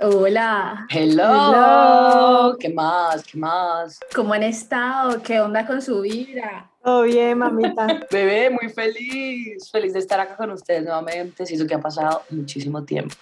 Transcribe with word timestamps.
Hola. 0.00 0.86
Hello. 0.90 2.56
¿Qué 2.58 2.68
más? 2.68 3.24
¿Qué 3.24 3.36
más? 3.36 3.98
¿Cómo 4.14 4.32
han 4.32 4.44
estado? 4.44 5.20
¿Qué 5.22 5.40
onda 5.40 5.66
con 5.66 5.82
su 5.82 6.00
vida? 6.02 6.70
Todo 6.84 7.02
bien, 7.02 7.38
mamita. 7.38 7.86
Bebé, 8.10 8.50
muy 8.50 8.68
feliz. 8.72 9.68
Feliz 9.70 9.92
de 9.92 9.98
estar 9.98 10.20
acá 10.20 10.36
con 10.36 10.52
ustedes 10.52 10.84
nuevamente. 10.84 11.44
Siento 11.46 11.66
que 11.66 11.74
ha 11.74 11.80
pasado 11.80 12.22
muchísimo 12.30 12.84
tiempo. 12.84 13.14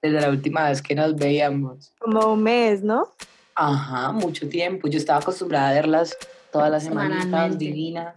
Desde 0.00 0.20
la 0.20 0.30
última 0.30 0.68
vez 0.68 0.80
que 0.80 0.94
nos 0.94 1.14
veíamos. 1.14 1.92
Como 1.98 2.32
un 2.32 2.42
mes, 2.42 2.82
¿no? 2.82 3.12
Ajá, 3.54 4.10
mucho 4.12 4.48
tiempo. 4.48 4.88
Yo 4.88 4.96
estaba 4.98 5.18
acostumbrada 5.20 5.68
a 5.70 5.72
verlas 5.74 6.16
todas 6.50 6.70
las 6.70 6.84
semanitas 6.84 7.24
Semanalmente. 7.24 7.64
divinas. 7.64 8.14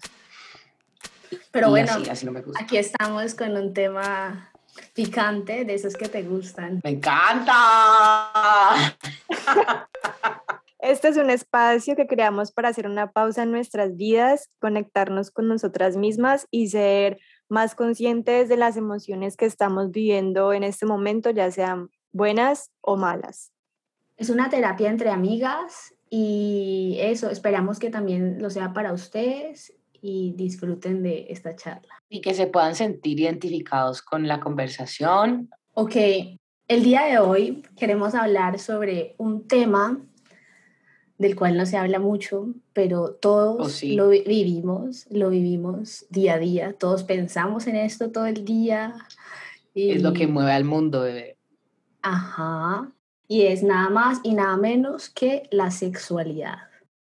Pero 1.51 1.67
Y 1.67 1.69
bueno, 1.71 1.91
así, 1.91 2.09
así 2.09 2.25
no 2.25 2.31
me 2.31 2.41
gusta. 2.41 2.63
aquí 2.63 2.77
estamos 2.77 3.35
con 3.35 3.51
un 3.57 3.73
tema 3.73 4.50
picante, 4.93 5.65
de 5.65 5.73
esos 5.73 5.95
que 5.95 6.07
te 6.07 6.23
gustan. 6.23 6.81
¡Me 6.83 6.91
encanta! 6.91 8.31
Este 10.79 11.09
es 11.09 11.17
un 11.17 11.29
espacio 11.29 11.95
que 11.95 12.07
creamos 12.07 12.51
para 12.51 12.69
hacer 12.69 12.87
una 12.87 13.11
pausa 13.11 13.43
en 13.43 13.51
nuestras 13.51 13.95
vidas, 13.95 14.49
conectarnos 14.59 15.29
con 15.29 15.47
nosotras 15.47 15.95
mismas 15.95 16.47
y 16.49 16.69
ser 16.69 17.19
más 17.49 17.75
conscientes 17.75 18.49
de 18.49 18.57
las 18.57 18.77
emociones 18.77 19.37
que 19.37 19.45
estamos 19.45 19.91
viviendo 19.91 20.53
en 20.53 20.63
este 20.63 20.87
momento, 20.87 21.29
ya 21.29 21.51
sean 21.51 21.91
buenas 22.11 22.71
o 22.81 22.97
malas. 22.97 23.51
Es 24.17 24.31
una 24.31 24.49
terapia 24.49 24.89
entre 24.89 25.11
amigas 25.11 25.93
y 26.09 26.97
eso, 26.99 27.29
esperamos 27.29 27.77
que 27.77 27.91
también 27.91 28.41
lo 28.41 28.49
sea 28.49 28.73
para 28.73 28.91
ustedes 28.91 29.73
y 30.01 30.33
disfruten 30.35 31.03
de 31.03 31.27
esta 31.29 31.55
charla. 31.55 31.93
Y 32.09 32.21
que 32.21 32.33
se 32.33 32.47
puedan 32.47 32.75
sentir 32.75 33.19
identificados 33.19 34.01
con 34.01 34.27
la 34.27 34.39
conversación. 34.39 35.49
Ok, 35.73 35.95
el 36.67 36.83
día 36.83 37.03
de 37.05 37.19
hoy 37.19 37.63
queremos 37.77 38.15
hablar 38.15 38.59
sobre 38.59 39.15
un 39.17 39.47
tema 39.47 39.99
del 41.17 41.35
cual 41.35 41.55
no 41.55 41.67
se 41.67 41.77
habla 41.77 41.99
mucho, 41.99 42.47
pero 42.73 43.11
todos 43.11 43.67
Oh, 43.67 43.69
sí. 43.69 43.95
lo 43.95 44.09
vi- 44.09 44.23
vivimos, 44.25 45.05
lo 45.11 45.29
vivimos 45.29 46.07
día 46.09 46.33
a 46.33 46.39
día, 46.39 46.73
todos 46.73 47.03
pensamos 47.03 47.67
en 47.67 47.75
esto 47.75 48.11
todo 48.11 48.25
el 48.25 48.43
día. 48.43 48.95
Y, 49.75 49.91
Es 49.91 50.01
lo 50.01 50.13
que 50.13 50.25
mueve 50.25 50.51
al 50.51 50.63
mundo, 50.63 51.01
bebé. 51.01 51.37
Ajá, 52.01 52.91
y 53.27 53.43
es 53.43 53.61
nada 53.61 53.89
más 53.91 54.19
y 54.23 54.33
nada 54.33 54.57
menos 54.57 55.09
que 55.09 55.43
la 55.51 55.69
sexualidad. 55.69 56.57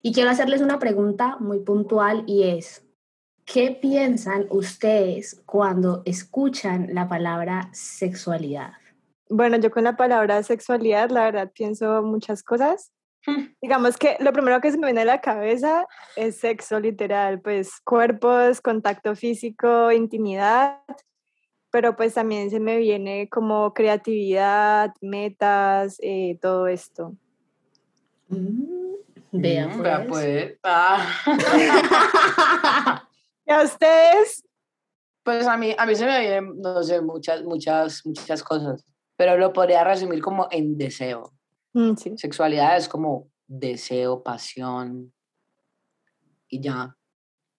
Y 0.02 0.12
quiero 0.12 0.30
hacerles 0.30 0.62
una 0.62 0.78
pregunta 0.78 1.36
muy 1.40 1.60
puntual 1.60 2.24
y 2.26 2.44
es, 2.44 2.82
¿qué 3.44 3.70
piensan 3.70 4.46
ustedes 4.48 5.42
cuando 5.44 6.02
escuchan 6.06 6.88
la 6.94 7.06
palabra 7.06 7.68
sexualidad? 7.72 8.72
Bueno, 9.28 9.58
yo 9.58 9.70
con 9.70 9.84
la 9.84 9.96
palabra 9.96 10.42
sexualidad, 10.42 11.10
la 11.10 11.24
verdad, 11.24 11.52
pienso 11.54 12.02
muchas 12.02 12.42
cosas. 12.42 12.92
Digamos 13.60 13.98
que 13.98 14.16
lo 14.20 14.32
primero 14.32 14.62
que 14.62 14.72
se 14.72 14.78
me 14.78 14.86
viene 14.86 15.02
a 15.02 15.04
la 15.04 15.20
cabeza 15.20 15.86
es 16.16 16.36
sexo 16.38 16.80
literal, 16.80 17.40
pues 17.42 17.78
cuerpos, 17.84 18.62
contacto 18.62 19.14
físico, 19.14 19.92
intimidad, 19.92 20.78
pero 21.70 21.94
pues 21.94 22.14
también 22.14 22.50
se 22.50 22.58
me 22.58 22.78
viene 22.78 23.28
como 23.28 23.74
creatividad, 23.74 24.94
metas, 25.02 25.98
eh, 26.00 26.38
todo 26.40 26.66
esto. 26.66 27.14
Mm, 28.28 28.80
Vea, 29.33 29.67
vea, 29.69 30.06
pues. 30.06 30.09
pues. 30.09 30.59
Ah. 30.62 31.06
¿Y 33.47 33.53
a 33.53 33.62
ustedes? 33.62 34.45
Pues 35.23 35.47
a 35.47 35.56
mí, 35.56 35.75
a 35.77 35.86
mí 35.86 35.95
se 35.95 36.06
me 36.06 36.20
vienen, 36.20 36.61
no 36.61 36.83
sé, 36.83 37.00
muchas, 37.00 37.42
muchas, 37.42 38.05
muchas 38.05 38.42
cosas, 38.42 38.84
pero 39.17 39.36
lo 39.36 39.53
podría 39.53 39.84
resumir 39.84 40.20
como 40.23 40.48
en 40.51 40.77
deseo. 40.78 41.33
Mm, 41.73 41.95
sí. 41.97 42.14
Sexualidad 42.17 42.77
es 42.77 42.89
como 42.89 43.28
deseo, 43.47 44.23
pasión 44.23 45.13
y 46.48 46.61
ya. 46.61 46.96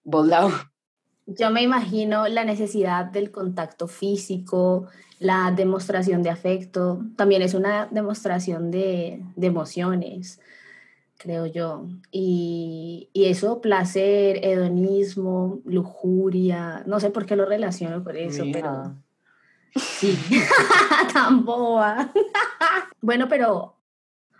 Boldao. 0.04 0.50
Yo 1.26 1.50
me 1.50 1.62
imagino 1.62 2.26
la 2.26 2.44
necesidad 2.44 3.06
del 3.06 3.30
contacto 3.30 3.86
físico, 3.86 4.88
la 5.20 5.52
demostración 5.54 6.22
de 6.22 6.30
afecto, 6.30 7.00
también 7.16 7.42
es 7.42 7.54
una 7.54 7.86
demostración 7.86 8.72
de, 8.72 9.22
de 9.36 9.46
emociones, 9.46 10.40
creo 11.22 11.46
yo. 11.46 11.86
Y, 12.10 13.08
y 13.12 13.26
eso, 13.26 13.60
placer, 13.60 14.44
hedonismo, 14.44 15.60
lujuria, 15.64 16.82
no 16.86 16.98
sé 16.98 17.10
por 17.10 17.26
qué 17.26 17.36
lo 17.36 17.46
relaciono 17.46 18.02
con 18.02 18.16
eso, 18.16 18.44
pero 18.52 18.96
sí, 19.76 20.18
tan 21.14 21.44
boba. 21.44 22.12
bueno, 23.00 23.28
pero 23.28 23.76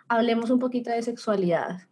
hablemos 0.09 0.51
un 0.51 0.59
poquito 0.59 0.91
de 0.91 1.03
sexualidad. 1.03 1.83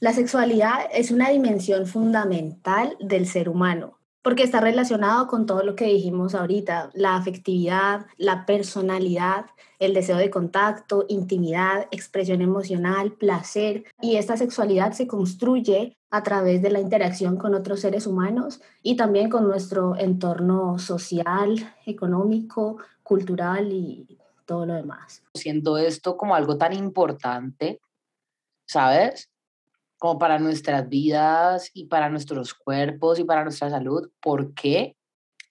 La 0.00 0.12
sexualidad 0.12 0.80
es 0.92 1.12
una 1.12 1.28
dimensión 1.28 1.86
fundamental 1.86 2.96
del 2.98 3.28
ser 3.28 3.48
humano, 3.48 4.00
porque 4.22 4.44
está 4.44 4.60
relacionado 4.60 5.26
con 5.26 5.46
todo 5.46 5.62
lo 5.62 5.74
que 5.74 5.86
dijimos 5.86 6.34
ahorita, 6.34 6.90
la 6.94 7.16
afectividad, 7.16 8.06
la 8.16 8.46
personalidad, 8.46 9.46
el 9.78 9.94
deseo 9.94 10.16
de 10.16 10.30
contacto, 10.30 11.04
intimidad, 11.08 11.88
expresión 11.90 12.40
emocional, 12.40 13.12
placer, 13.12 13.84
y 14.00 14.16
esta 14.16 14.36
sexualidad 14.36 14.92
se 14.92 15.08
construye 15.08 15.96
a 16.10 16.22
través 16.22 16.62
de 16.62 16.70
la 16.70 16.78
interacción 16.78 17.36
con 17.36 17.54
otros 17.54 17.80
seres 17.80 18.06
humanos 18.06 18.60
y 18.82 18.96
también 18.96 19.28
con 19.28 19.44
nuestro 19.44 19.96
entorno 19.98 20.78
social, 20.78 21.74
económico, 21.86 22.76
cultural 23.02 23.72
y 23.72 24.18
todo 24.46 24.66
lo 24.66 24.74
demás. 24.74 25.22
Siendo 25.34 25.78
esto 25.78 26.16
como 26.16 26.34
algo 26.34 26.58
tan 26.58 26.74
importante, 26.74 27.80
¿sabes? 28.66 29.31
Como 30.02 30.18
para 30.18 30.40
nuestras 30.40 30.88
vidas 30.88 31.70
y 31.74 31.84
para 31.84 32.08
nuestros 32.08 32.54
cuerpos 32.54 33.20
y 33.20 33.24
para 33.24 33.44
nuestra 33.44 33.70
salud, 33.70 34.10
¿por 34.20 34.52
qué 34.52 34.96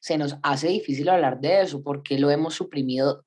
se 0.01 0.17
nos 0.17 0.35
hace 0.43 0.67
difícil 0.67 1.07
hablar 1.07 1.39
de 1.39 1.61
eso? 1.61 1.81
¿Por 1.81 2.03
qué 2.03 2.19
lo 2.19 2.29
hemos 2.29 2.53
suprimido 2.53 3.23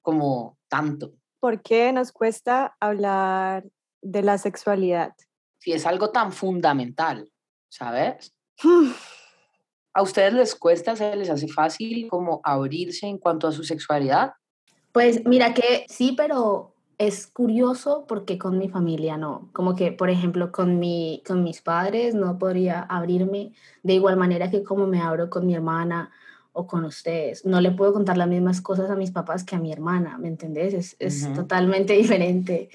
como 0.00 0.56
tanto? 0.68 1.12
¿Por 1.40 1.60
qué 1.60 1.92
nos 1.92 2.10
cuesta 2.10 2.74
hablar 2.80 3.66
de 4.00 4.22
la 4.22 4.38
sexualidad? 4.38 5.12
Si 5.58 5.74
es 5.74 5.84
algo 5.84 6.08
tan 6.08 6.32
fundamental, 6.32 7.28
¿sabes? 7.68 8.34
¿A 9.92 10.00
ustedes 10.00 10.32
les 10.32 10.54
cuesta, 10.54 10.96
se 10.96 11.14
les 11.16 11.28
hace 11.28 11.48
fácil 11.48 12.08
como 12.08 12.40
abrirse 12.44 13.06
en 13.06 13.18
cuanto 13.18 13.46
a 13.46 13.52
su 13.52 13.62
sexualidad? 13.62 14.32
Pues 14.90 15.22
mira 15.26 15.52
que 15.52 15.84
sí, 15.90 16.14
pero 16.16 16.71
es 17.06 17.26
curioso 17.26 18.04
porque 18.06 18.38
con 18.38 18.58
mi 18.58 18.68
familia 18.68 19.16
no. 19.16 19.48
Como 19.52 19.74
que, 19.74 19.90
por 19.90 20.08
ejemplo, 20.08 20.52
con, 20.52 20.78
mi, 20.78 21.22
con 21.26 21.42
mis 21.42 21.60
padres 21.60 22.14
no 22.14 22.38
podría 22.38 22.80
abrirme 22.82 23.52
de 23.82 23.94
igual 23.94 24.16
manera 24.16 24.50
que 24.50 24.62
como 24.62 24.86
me 24.86 25.00
abro 25.00 25.28
con 25.28 25.44
mi 25.46 25.54
hermana 25.54 26.12
o 26.52 26.66
con 26.68 26.84
ustedes. 26.84 27.44
No 27.44 27.60
le 27.60 27.72
puedo 27.72 27.92
contar 27.92 28.16
las 28.16 28.28
mismas 28.28 28.60
cosas 28.60 28.88
a 28.88 28.94
mis 28.94 29.10
papás 29.10 29.42
que 29.42 29.56
a 29.56 29.58
mi 29.58 29.72
hermana, 29.72 30.16
¿me 30.16 30.28
entendés? 30.28 30.96
Es, 30.98 31.32
totalmente 31.34 31.92
diferente 32.02 32.70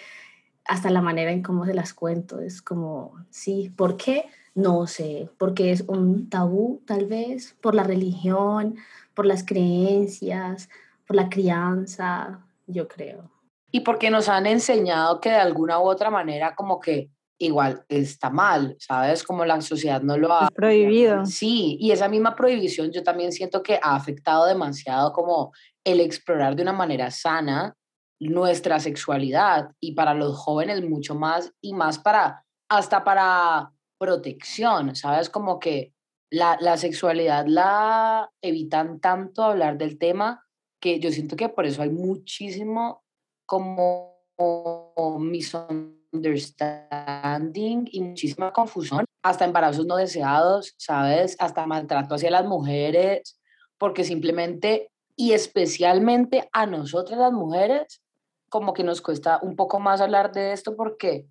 hasta 0.66 0.90
la 0.90 1.02
manera 1.02 1.32
en 1.32 1.42
cómo 1.42 1.66
se 1.66 1.74
las 1.74 1.94
cuento. 1.94 2.42
Es 2.42 2.62
como, 2.62 3.14
sí, 3.30 3.72
¿por 3.78 3.96
qué? 3.96 4.26
No 4.56 4.88
sé, 4.88 5.30
porque 5.38 5.72
es 5.72 5.86
un 5.88 6.30
tabú 6.30 6.82
tal 6.86 7.06
vez, 7.06 7.56
por 7.62 7.76
la 7.76 7.84
religión, 7.84 8.76
por 9.14 9.26
las 9.26 9.46
creencias, 9.46 10.68
por 11.06 11.16
la 11.16 11.30
crianza, 11.30 12.42
yo 12.66 12.90
creo. 12.90 13.37
Y 13.72 13.82
porque 13.82 14.10
nos 14.10 14.30
han 14.30 14.46
enseñado 14.46 15.20
que 15.20 15.30
de 15.30 15.36
alguna 15.36 15.80
u 15.80 15.84
otra 15.84 16.10
manera 16.10 16.56
como 16.56 16.80
que 16.80 17.10
igual 17.40 17.86
está 17.88 18.30
mal, 18.30 18.76
¿sabes? 18.80 19.24
Como 19.24 19.46
la 19.46 19.62
sociedad 19.62 20.02
no 20.02 20.18
lo 20.18 20.34
ha... 20.34 20.46
Es 20.46 20.52
prohibido. 20.52 21.26
Sí, 21.26 21.78
y 21.80 21.92
esa 21.92 22.08
misma 22.08 22.36
prohibición 22.36 22.92
yo 22.92 23.04
también 23.04 23.32
siento 23.32 23.62
que 23.62 23.80
ha 23.82 23.96
afectado 23.96 24.46
demasiado 24.46 25.14
como 25.14 25.52
el 25.84 26.00
explorar 26.00 26.56
de 26.56 26.64
una 26.64 26.74
manera 26.74 27.12
sana 27.12 27.76
nuestra 28.20 28.80
sexualidad 28.80 29.70
y 29.80 29.94
para 29.94 30.14
los 30.14 30.36
jóvenes 30.36 30.84
mucho 30.84 31.14
más 31.14 31.54
y 31.62 31.74
más 31.74 32.00
para, 32.00 32.44
hasta 32.70 33.04
para 33.04 33.72
protección, 34.00 34.96
¿sabes? 34.96 35.30
Como 35.30 35.60
que 35.60 35.94
la, 36.32 36.58
la 36.60 36.78
sexualidad 36.78 37.46
la 37.48 38.30
evitan 38.42 39.00
tanto 39.00 39.44
hablar 39.44 39.78
del 39.78 39.98
tema 39.98 40.44
que 40.82 41.00
yo 41.00 41.12
siento 41.12 41.36
que 41.36 41.50
por 41.50 41.66
eso 41.66 41.82
hay 41.82 41.90
muchísimo 41.90 43.04
como 43.48 44.14
misunderstanding 45.20 47.88
y 47.92 48.02
muchísima 48.02 48.52
confusión, 48.54 49.06
hasta 49.24 49.46
embarazos 49.46 49.86
no 49.86 49.98
deseados, 49.98 50.74
¿sabes? 50.78 51.36
Hasta 51.40 51.66
maltrato 51.66 52.16
hacia 52.16 52.32
las 52.32 52.46
mujeres, 52.46 53.40
porque 53.78 54.04
simplemente 54.04 54.90
y 55.16 55.34
especialmente 55.34 56.48
a 56.54 56.66
nosotras 56.68 57.20
las 57.20 57.34
mujeres, 57.34 58.02
como 58.50 58.74
que 58.74 58.84
nos 58.84 59.02
cuesta 59.02 59.40
un 59.42 59.56
poco 59.56 59.80
más 59.80 60.00
hablar 60.00 60.32
de 60.32 60.54
esto 60.54 60.76
porque, 60.76 61.26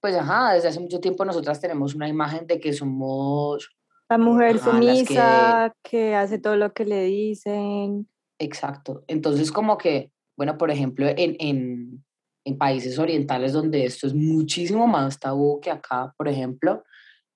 pues, 0.00 0.14
ajá, 0.14 0.52
desde 0.52 0.68
hace 0.68 0.80
mucho 0.80 1.00
tiempo 1.00 1.24
nosotras 1.24 1.58
tenemos 1.60 1.94
una 1.94 2.06
imagen 2.08 2.46
de 2.46 2.60
que 2.60 2.72
somos 2.74 3.70
La 4.10 4.18
mujer 4.18 4.56
Ajá, 4.56 4.72
las 4.72 4.98
que- 4.98 5.04
sumisa, 5.06 5.74
que... 5.82 6.14
hace 6.14 6.38
todo 6.38 6.56
lo 6.56 6.72
que 6.74 6.84
le 6.84 7.04
dicen. 7.04 8.08
Exacto. 8.38 9.04
Entonces, 9.06 9.50
como 9.52 9.78
que, 9.78 10.10
bueno, 10.40 10.56
por 10.56 10.70
ejemplo, 10.70 11.06
en, 11.06 11.36
en, 11.38 12.02
en 12.46 12.56
países 12.56 12.98
orientales 12.98 13.52
donde 13.52 13.84
esto 13.84 14.06
es 14.06 14.14
muchísimo 14.14 14.86
más 14.86 15.20
tabú 15.20 15.60
que 15.60 15.70
acá, 15.70 16.14
por 16.16 16.28
ejemplo, 16.28 16.82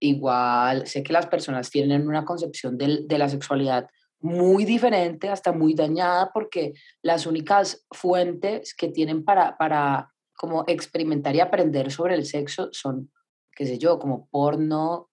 igual 0.01 0.87
sé 0.87 1.03
que 1.03 1.13
las 1.13 1.27
personas 1.27 1.69
tienen 1.69 2.09
una 2.09 2.25
concepción 2.25 2.79
de, 2.79 3.01
de 3.05 3.19
la 3.19 3.29
sexualidad 3.29 3.91
muy 4.21 4.65
diferente, 4.65 5.29
hasta 5.29 5.53
muy 5.53 5.75
dañada, 5.75 6.31
porque 6.33 6.73
las 7.03 7.27
únicas 7.27 7.85
fuentes 7.91 8.75
que 8.75 8.89
tienen 8.89 9.23
para, 9.23 9.59
para 9.59 10.11
como 10.35 10.65
experimentar 10.67 11.37
y 11.37 11.41
aprender 11.41 11.93
sobre 11.93 12.15
el 12.15 12.25
sexo 12.25 12.71
son, 12.73 13.11
qué 13.55 13.67
sé 13.67 13.77
yo, 13.77 13.99
como 13.99 14.31
porno 14.31 15.11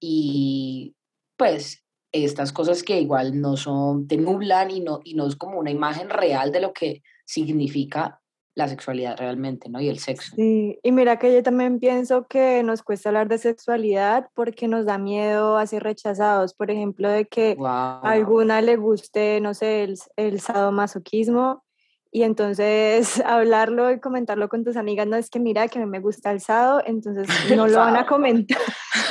y 0.00 0.96
pues 1.36 1.84
estas 2.12 2.50
cosas 2.50 2.82
que 2.82 2.98
igual 2.98 3.38
no 3.38 3.58
son, 3.58 4.08
te 4.08 4.16
nublan 4.16 4.70
y 4.70 4.80
no, 4.80 5.00
y 5.04 5.12
no 5.12 5.26
es 5.26 5.36
como 5.36 5.58
una 5.58 5.70
imagen 5.70 6.08
real 6.08 6.50
de 6.50 6.60
lo 6.60 6.72
que 6.72 7.02
significa 7.26 8.20
la 8.54 8.68
sexualidad 8.68 9.18
realmente, 9.18 9.68
¿no? 9.68 9.80
Y 9.82 9.90
el 9.90 9.98
sexo. 9.98 10.34
Sí, 10.34 10.78
y 10.82 10.90
mira 10.90 11.18
que 11.18 11.32
yo 11.32 11.42
también 11.42 11.78
pienso 11.78 12.26
que 12.26 12.62
nos 12.62 12.82
cuesta 12.82 13.10
hablar 13.10 13.28
de 13.28 13.36
sexualidad 13.36 14.30
porque 14.32 14.66
nos 14.66 14.86
da 14.86 14.96
miedo 14.96 15.58
a 15.58 15.66
ser 15.66 15.82
rechazados, 15.82 16.54
por 16.54 16.70
ejemplo, 16.70 17.10
de 17.10 17.26
que 17.26 17.54
a 17.62 18.00
alguna 18.02 18.62
le 18.62 18.76
guste, 18.76 19.42
no 19.42 19.52
sé, 19.52 19.84
el, 19.84 19.98
el 20.16 20.40
sadomasoquismo 20.40 21.66
y 22.10 22.22
entonces 22.22 23.20
hablarlo 23.26 23.92
y 23.92 24.00
comentarlo 24.00 24.48
con 24.48 24.64
tus 24.64 24.76
amigas, 24.76 25.06
no 25.06 25.16
es 25.16 25.28
que 25.28 25.38
mira 25.38 25.68
que 25.68 25.78
a 25.78 25.82
mí 25.84 25.90
me 25.90 26.00
gusta 26.00 26.30
el 26.30 26.40
sado, 26.40 26.82
entonces 26.86 27.26
no 27.54 27.66
lo 27.66 27.78
van 27.78 27.96
a 27.96 28.06
comentar. 28.06 28.58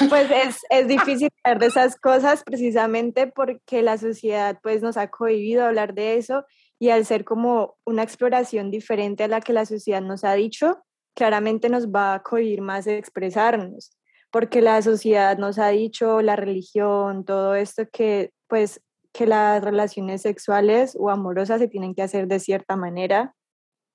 Pues 0.09 0.29
es, 0.29 0.57
es 0.71 0.88
difícil 0.89 1.29
hablar 1.44 1.59
de 1.62 1.67
esas 1.67 1.95
cosas 1.95 2.44
precisamente 2.44 3.27
porque 3.27 3.81
la 3.81 3.97
sociedad 3.97 4.59
pues 4.62 4.81
nos 4.81 4.97
ha 4.97 5.09
cohibido 5.09 5.63
hablar 5.63 5.94
de 5.94 6.17
eso 6.17 6.44
y 6.85 6.91
al 6.91 7.03
ser 7.03 7.25
como 7.25 7.77
una 7.83 8.03
exploración 8.03 8.69
diferente 8.69 9.23
a 9.23 9.27
la 9.27 9.41
que 9.41 9.53
la 9.53 9.65
sociedad 9.65 10.01
nos 10.01 10.23
ha 10.23 10.33
dicho, 10.35 10.83
claramente 11.15 11.67
nos 11.67 11.87
va 11.87 12.13
a 12.13 12.21
cohibir 12.21 12.61
más 12.61 12.85
de 12.85 12.99
expresarnos, 12.99 13.97
porque 14.31 14.61
la 14.61 14.79
sociedad 14.83 15.37
nos 15.39 15.57
ha 15.57 15.69
dicho, 15.69 16.21
la 16.21 16.35
religión, 16.35 17.25
todo 17.25 17.55
esto 17.55 17.83
que 17.91 18.31
pues 18.47 18.81
que 19.11 19.25
las 19.25 19.63
relaciones 19.63 20.21
sexuales 20.21 20.95
o 20.99 21.09
amorosas 21.09 21.59
se 21.59 21.67
tienen 21.67 21.95
que 21.95 22.03
hacer 22.03 22.27
de 22.27 22.39
cierta 22.39 22.75
manera 22.75 23.33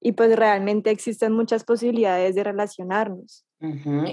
y 0.00 0.12
pues 0.12 0.34
realmente 0.34 0.90
existen 0.90 1.32
muchas 1.32 1.62
posibilidades 1.62 2.34
de 2.34 2.43
relacionarnos. 2.43 3.44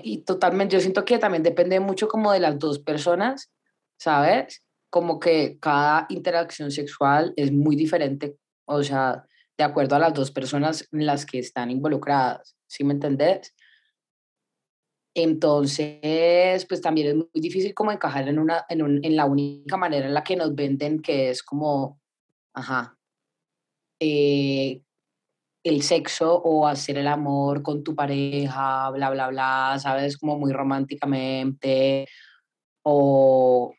Y 0.03 0.23
totalmente, 0.23 0.75
yo 0.75 0.81
siento 0.81 1.05
que 1.05 1.17
también 1.17 1.41
depende 1.41 1.79
mucho 1.79 2.09
como 2.09 2.31
de 2.31 2.41
las 2.41 2.59
dos 2.59 2.79
personas, 2.79 3.49
¿sabes? 3.97 4.61
Como 4.89 5.19
que 5.19 5.57
cada 5.59 6.05
interacción 6.09 6.69
sexual 6.69 7.33
es 7.37 7.51
muy 7.51 7.75
diferente 7.77 8.35
o 8.67 8.83
sea, 8.83 9.25
de 9.57 9.63
acuerdo 9.63 9.95
a 9.95 9.99
las 9.99 10.13
dos 10.13 10.31
personas 10.31 10.87
en 10.91 11.05
las 11.05 11.25
que 11.25 11.39
están 11.39 11.71
involucradas, 11.71 12.55
¿sí 12.67 12.83
me 12.83 12.93
entendés? 12.93 13.55
Entonces, 15.15 16.65
pues 16.67 16.79
también 16.81 17.07
es 17.07 17.15
muy 17.15 17.41
difícil 17.41 17.73
como 17.73 17.91
encajar 17.91 18.27
en, 18.27 18.37
una, 18.37 18.65
en, 18.69 18.83
un, 18.83 19.03
en 19.03 19.15
la 19.15 19.25
única 19.25 19.75
manera 19.75 20.05
en 20.05 20.13
la 20.13 20.23
que 20.23 20.35
nos 20.35 20.53
venden, 20.53 21.01
que 21.01 21.31
es 21.31 21.41
como, 21.41 21.99
ajá, 22.53 22.95
eh, 23.99 24.83
el 25.63 25.81
sexo 25.81 26.35
o 26.35 26.67
hacer 26.67 26.99
el 26.99 27.07
amor 27.07 27.63
con 27.63 27.83
tu 27.83 27.95
pareja, 27.95 28.91
bla, 28.91 29.09
bla, 29.09 29.29
bla, 29.29 29.77
¿sabes? 29.79 30.17
Como 30.17 30.37
muy 30.37 30.53
románticamente, 30.53 32.07
o 32.83 33.73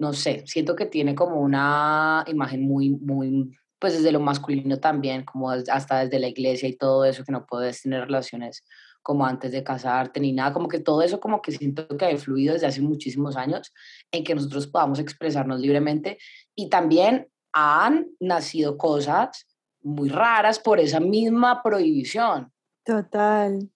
no 0.00 0.12
sé, 0.14 0.42
siento 0.46 0.74
que 0.74 0.86
tiene 0.86 1.14
como 1.14 1.40
una 1.40 2.24
imagen 2.26 2.62
muy, 2.62 2.90
muy 2.90 3.56
pues 3.80 3.94
desde 3.94 4.12
lo 4.12 4.20
masculino 4.20 4.78
también, 4.78 5.24
como 5.24 5.50
hasta 5.50 6.04
desde 6.04 6.18
la 6.18 6.28
iglesia 6.28 6.68
y 6.68 6.76
todo 6.76 7.04
eso, 7.04 7.24
que 7.24 7.32
no 7.32 7.46
puedes 7.46 7.82
tener 7.82 8.04
relaciones 8.04 8.62
como 9.02 9.24
antes 9.24 9.52
de 9.52 9.64
casarte 9.64 10.20
ni 10.20 10.32
nada, 10.32 10.52
como 10.52 10.68
que 10.68 10.78
todo 10.78 11.02
eso 11.02 11.20
como 11.20 11.40
que 11.40 11.52
siento 11.52 11.88
que 11.96 12.04
ha 12.04 12.10
influido 12.10 12.52
desde 12.52 12.66
hace 12.66 12.82
muchísimos 12.82 13.36
años 13.36 13.72
en 14.12 14.24
que 14.24 14.34
nosotros 14.34 14.66
podamos 14.66 14.98
expresarnos 14.98 15.58
libremente 15.58 16.18
y 16.54 16.68
también 16.68 17.28
han 17.52 18.08
nacido 18.20 18.76
cosas 18.76 19.46
muy 19.82 20.10
raras 20.10 20.58
por 20.58 20.78
esa 20.78 21.00
misma 21.00 21.62
prohibición. 21.62 22.52
Total. 22.84 23.70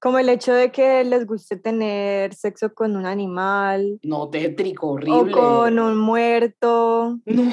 Como 0.00 0.18
el 0.18 0.30
hecho 0.30 0.54
de 0.54 0.72
que 0.72 1.04
les 1.04 1.26
guste 1.26 1.56
tener 1.56 2.32
sexo 2.32 2.72
con 2.72 2.96
un 2.96 3.04
animal. 3.04 4.00
No, 4.02 4.30
tétrico, 4.30 4.92
horrible. 4.92 5.34
O 5.34 5.36
con 5.36 5.78
un 5.78 5.98
muerto. 5.98 7.18
No. 7.26 7.52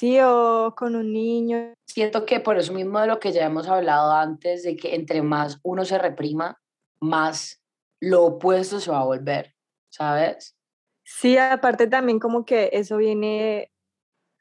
Sí, 0.00 0.18
o 0.18 0.74
con 0.74 0.96
un 0.96 1.12
niño. 1.12 1.74
Siento 1.86 2.24
que 2.24 2.40
por 2.40 2.56
eso 2.56 2.72
mismo 2.72 2.98
de 3.00 3.06
lo 3.06 3.20
que 3.20 3.32
ya 3.32 3.44
hemos 3.44 3.68
hablado 3.68 4.12
antes, 4.12 4.62
de 4.62 4.74
que 4.74 4.94
entre 4.94 5.20
más 5.20 5.60
uno 5.62 5.84
se 5.84 5.98
reprima, 5.98 6.58
más 7.02 7.62
lo 8.00 8.24
opuesto 8.24 8.80
se 8.80 8.90
va 8.90 9.00
a 9.00 9.04
volver, 9.04 9.54
¿sabes? 9.90 10.56
Sí, 11.04 11.36
aparte 11.36 11.86
también 11.86 12.18
como 12.18 12.46
que 12.46 12.70
eso 12.72 12.96
viene 12.96 13.70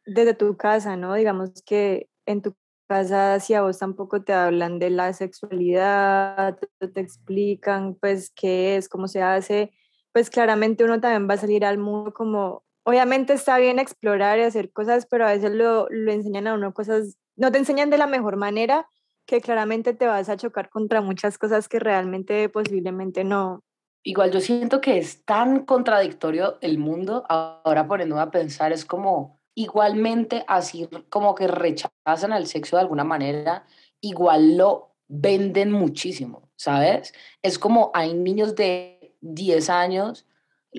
desde 0.05 0.33
tu 0.33 0.55
casa, 0.55 0.95
¿no? 0.95 1.13
Digamos 1.13 1.51
que 1.65 2.07
en 2.25 2.41
tu 2.41 2.55
casa 2.87 3.41
si 3.41 3.53
a 3.53 3.61
vos 3.61 3.79
tampoco 3.79 4.23
te 4.23 4.31
hablan 4.31 4.79
de 4.79 4.91
la 4.91 5.11
sexualidad, 5.11 6.57
te 6.79 7.01
explican 7.01 7.95
pues 7.95 8.31
qué 8.33 8.77
es, 8.77 8.87
cómo 8.87 9.09
se 9.09 9.21
hace, 9.21 9.73
pues 10.13 10.29
claramente 10.29 10.85
uno 10.85 11.01
también 11.01 11.29
va 11.29 11.33
a 11.33 11.37
salir 11.37 11.65
al 11.65 11.79
mundo 11.79 12.13
como 12.13 12.63
obviamente 12.89 13.33
está 13.33 13.59
bien 13.59 13.77
explorar 13.77 14.39
y 14.39 14.43
hacer 14.43 14.71
cosas, 14.71 15.05
pero 15.05 15.27
a 15.27 15.31
veces 15.31 15.51
lo, 15.51 15.87
lo 15.91 16.11
enseñan 16.11 16.47
a 16.47 16.55
uno 16.55 16.73
cosas, 16.73 17.17
no 17.35 17.51
te 17.51 17.59
enseñan 17.59 17.91
de 17.91 17.99
la 17.99 18.07
mejor 18.07 18.35
manera, 18.35 18.87
que 19.27 19.41
claramente 19.41 19.93
te 19.93 20.07
vas 20.07 20.27
a 20.27 20.37
chocar 20.37 20.69
contra 20.69 20.99
muchas 21.01 21.37
cosas 21.37 21.69
que 21.69 21.77
realmente 21.77 22.49
posiblemente 22.49 23.23
no. 23.23 23.61
Igual 24.03 24.31
yo 24.31 24.39
siento 24.39 24.81
que 24.81 24.97
es 24.97 25.23
tan 25.23 25.65
contradictorio 25.65 26.57
el 26.61 26.79
mundo, 26.79 27.25
ahora 27.29 27.87
poniéndome 27.87 28.21
a 28.21 28.31
pensar, 28.31 28.71
es 28.71 28.85
como 28.85 29.39
igualmente 29.53 30.43
así 30.47 30.89
como 31.09 31.35
que 31.35 31.47
rechazan 31.47 32.33
el 32.33 32.47
sexo 32.47 32.77
de 32.77 32.81
alguna 32.81 33.03
manera, 33.03 33.67
igual 34.01 34.57
lo 34.57 34.95
venden 35.07 35.71
muchísimo, 35.71 36.49
¿sabes? 36.55 37.13
Es 37.43 37.59
como 37.59 37.91
hay 37.93 38.15
niños 38.15 38.55
de 38.55 39.15
10 39.21 39.69
años 39.69 40.25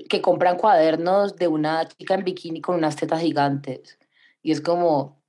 que 0.09 0.21
compran 0.21 0.57
cuadernos 0.57 1.35
de 1.35 1.47
una 1.47 1.87
chica 1.87 2.15
en 2.15 2.23
bikini 2.23 2.61
con 2.61 2.75
unas 2.75 2.95
tetas 2.95 3.21
gigantes. 3.21 3.99
Y 4.41 4.51
es 4.51 4.61
como, 4.61 5.21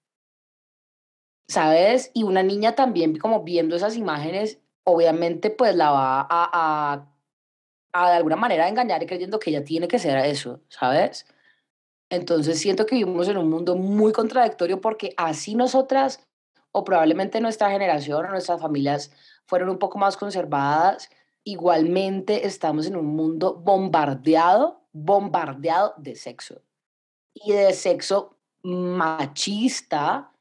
¿sabes? 1.48 2.10
Y 2.14 2.22
una 2.22 2.42
niña 2.42 2.74
también 2.74 3.18
como 3.18 3.42
viendo 3.42 3.76
esas 3.76 3.96
imágenes, 3.96 4.60
obviamente 4.84 5.50
pues 5.50 5.74
la 5.74 5.90
va 5.90 6.26
a, 6.28 7.06
a, 7.92 8.10
de 8.10 8.16
alguna 8.16 8.36
manera 8.36 8.68
engañar 8.68 9.04
creyendo 9.06 9.38
que 9.38 9.50
ella 9.50 9.64
tiene 9.64 9.88
que 9.88 9.98
ser 9.98 10.18
eso, 10.18 10.60
¿sabes? 10.68 11.26
Entonces 12.10 12.60
siento 12.60 12.86
que 12.86 12.96
vivimos 12.96 13.28
en 13.28 13.38
un 13.38 13.50
mundo 13.50 13.74
muy 13.76 14.12
contradictorio 14.12 14.80
porque 14.80 15.14
así 15.16 15.54
nosotras, 15.54 16.26
o 16.70 16.84
probablemente 16.84 17.40
nuestra 17.40 17.70
generación 17.70 18.26
o 18.26 18.30
nuestras 18.30 18.60
familias 18.60 19.12
fueron 19.46 19.70
un 19.70 19.78
poco 19.78 19.98
más 19.98 20.16
conservadas, 20.16 21.10
igualmente 21.44 22.46
estamos 22.46 22.86
en 22.86 22.96
un 22.96 23.06
mundo 23.06 23.54
bombardeado, 23.54 24.82
bombardeado 24.92 25.94
de 25.96 26.14
sexo. 26.16 26.62
Y 27.34 27.52
de 27.52 27.72
sexo 27.72 28.36
machista 28.62 30.32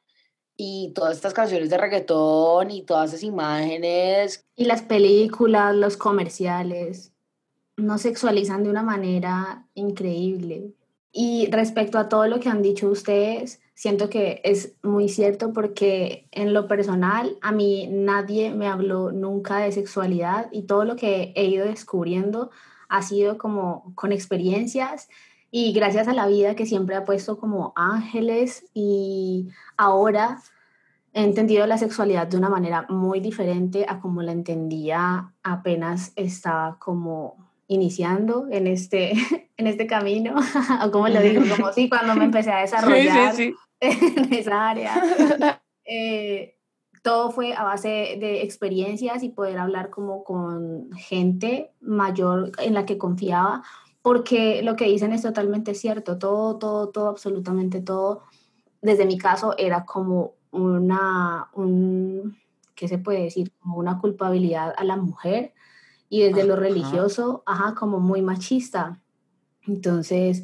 y 0.58 0.92
todas 0.94 1.16
estas 1.16 1.34
canciones 1.34 1.70
de 1.70 1.78
reggaetón 1.78 2.70
y 2.72 2.84
todas 2.84 3.10
esas 3.10 3.24
imágenes. 3.24 4.46
Y 4.56 4.66
las 4.66 4.82
películas, 4.82 5.76
los 5.76 5.98
comerciales, 5.98 7.12
nos 7.78 8.02
sexualizan 8.02 8.64
de 8.64 8.70
una 8.70 8.84
manera 8.84 9.68
increíble. 9.74 10.74
Y 11.14 11.50
respecto 11.52 12.00
a 12.00 12.08
todo 12.08 12.28
lo 12.28 12.40
que 12.40 12.50
han 12.50 12.62
dicho 12.62 12.88
ustedes, 12.90 13.62
siento 13.74 14.10
que 14.10 14.42
es 14.44 14.76
muy 14.82 15.10
cierto 15.10 15.52
porque 15.52 16.28
en 16.32 16.54
lo 16.54 16.68
personal 16.68 17.38
a 17.42 17.52
mí 17.52 17.88
nadie 17.92 18.54
me 18.54 18.68
habló 18.68 19.12
nunca 19.12 19.58
de 19.58 19.72
sexualidad 19.72 20.48
y 20.52 20.64
todo 20.64 20.86
lo 20.86 20.96
que 20.96 21.34
he 21.36 21.46
ido 21.46 21.66
descubriendo 21.66 22.52
ha 22.88 23.02
sido 23.02 23.38
como 23.38 23.94
con 23.96 24.12
experiencias 24.12 25.10
y 25.50 25.74
gracias 25.74 26.08
a 26.08 26.14
la 26.14 26.28
vida 26.28 26.56
que 26.56 26.66
siempre 26.66 26.96
ha 26.96 27.04
puesto 27.04 27.38
como 27.38 27.74
ángeles 27.76 28.66
y 28.74 29.50
ahora 29.76 30.42
he 31.14 31.24
entendido 31.24 31.66
la 31.68 31.78
sexualidad 31.78 32.28
de 32.28 32.38
una 32.38 32.50
manera 32.50 32.86
muy 32.88 33.20
diferente 33.20 33.86
a 33.88 34.00
como 34.00 34.22
la 34.22 34.32
entendía 34.32 35.34
apenas 35.44 36.14
estaba 36.16 36.78
como 36.80 37.51
iniciando 37.72 38.48
en 38.52 38.68
este, 38.68 39.14
en 39.58 39.68
este 39.68 39.88
camino, 39.88 40.36
o 40.86 40.92
como 40.92 41.08
lo 41.08 41.22
digo, 41.22 41.42
como 41.56 41.72
si 41.72 41.90
cuando 41.90 42.16
me 42.16 42.26
empecé 42.26 42.52
a 42.52 42.60
desarrollar 42.60 43.34
en 43.80 44.34
esa 44.34 44.70
área. 44.70 45.62
Eh, 45.86 46.58
todo 47.02 47.32
fue 47.32 47.54
a 47.54 47.64
base 47.64 48.18
de 48.20 48.44
experiencias 48.44 49.24
y 49.24 49.30
poder 49.30 49.58
hablar 49.58 49.90
como 49.90 50.24
con 50.24 50.92
gente 50.92 51.72
mayor 51.80 52.52
en 52.60 52.74
la 52.74 52.86
que 52.86 52.98
confiaba, 52.98 53.64
porque 54.02 54.62
lo 54.62 54.76
que 54.76 54.86
dicen 54.86 55.14
es 55.14 55.22
totalmente 55.22 55.74
cierto, 55.74 56.20
todo, 56.20 56.58
todo, 56.58 56.90
todo, 56.90 57.08
absolutamente 57.08 57.82
todo, 57.82 58.24
desde 58.82 59.06
mi 59.06 59.18
caso 59.18 59.56
era 59.58 59.86
como 59.86 60.34
una, 60.52 61.50
un, 61.54 62.38
¿qué 62.76 62.88
se 62.88 62.98
puede 62.98 63.24
decir? 63.24 63.54
Como 63.60 63.78
una 63.78 63.98
culpabilidad 64.00 64.74
a 64.78 64.84
la 64.84 64.98
mujer 64.98 65.54
y 66.12 66.24
desde 66.24 66.44
lo 66.44 66.58
religioso, 66.58 67.42
ajá, 67.46 67.74
como 67.74 68.02
muy 68.02 68.22
machista. 68.22 69.02
Entonces, 69.66 70.44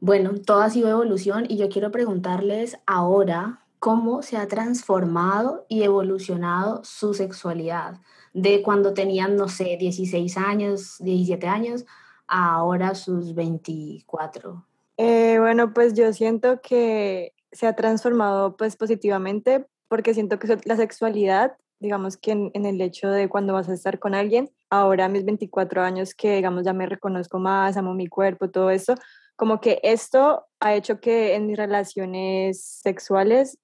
bueno, 0.00 0.34
todo 0.34 0.60
ha 0.60 0.68
sido 0.68 0.90
evolución 0.90 1.46
y 1.48 1.56
yo 1.56 1.70
quiero 1.70 1.90
preguntarles 1.90 2.78
ahora 2.86 3.64
cómo 3.78 4.22
se 4.22 4.36
ha 4.36 4.46
transformado 4.48 5.64
y 5.70 5.82
evolucionado 5.82 6.84
su 6.84 7.14
sexualidad 7.14 8.02
de 8.34 8.60
cuando 8.60 8.92
tenían, 8.92 9.36
no 9.36 9.48
sé, 9.48 9.78
16 9.80 10.36
años, 10.36 10.96
17 10.98 11.48
años, 11.48 11.86
a 12.28 12.56
ahora 12.56 12.94
sus 12.94 13.34
24. 13.34 14.62
Eh, 14.98 15.38
bueno, 15.40 15.72
pues 15.72 15.94
yo 15.94 16.12
siento 16.12 16.60
que 16.60 17.32
se 17.50 17.66
ha 17.66 17.74
transformado 17.74 18.58
pues 18.58 18.76
positivamente 18.76 19.66
porque 19.88 20.12
siento 20.12 20.38
que 20.38 20.58
la 20.66 20.76
sexualidad, 20.76 21.56
digamos 21.78 22.16
que 22.16 22.32
en, 22.32 22.50
en, 22.54 22.66
el 22.66 22.80
hecho 22.80 23.08
de 23.10 23.28
cuando 23.28 23.52
vas 23.52 23.68
a 23.68 23.74
estar 23.74 23.98
con 23.98 24.14
alguien, 24.14 24.50
ahora 24.70 25.06
a 25.06 25.08
mis 25.08 25.24
24 25.24 25.82
años 25.82 26.14
que 26.14 26.36
digamos 26.36 26.64
ya 26.64 26.72
me 26.72 26.86
reconozco 26.86 27.38
más, 27.38 27.76
amo 27.76 27.94
mi 27.94 28.06
cuerpo, 28.06 28.50
todo 28.50 28.70
eso, 28.70 28.94
como 29.36 29.60
que 29.60 29.80
esto 29.82 30.46
ha 30.60 30.74
hecho 30.74 31.00
que 31.00 31.34
en 31.34 31.46
mis 31.46 31.56
relaciones 31.56 32.64
sexuales 32.64 33.58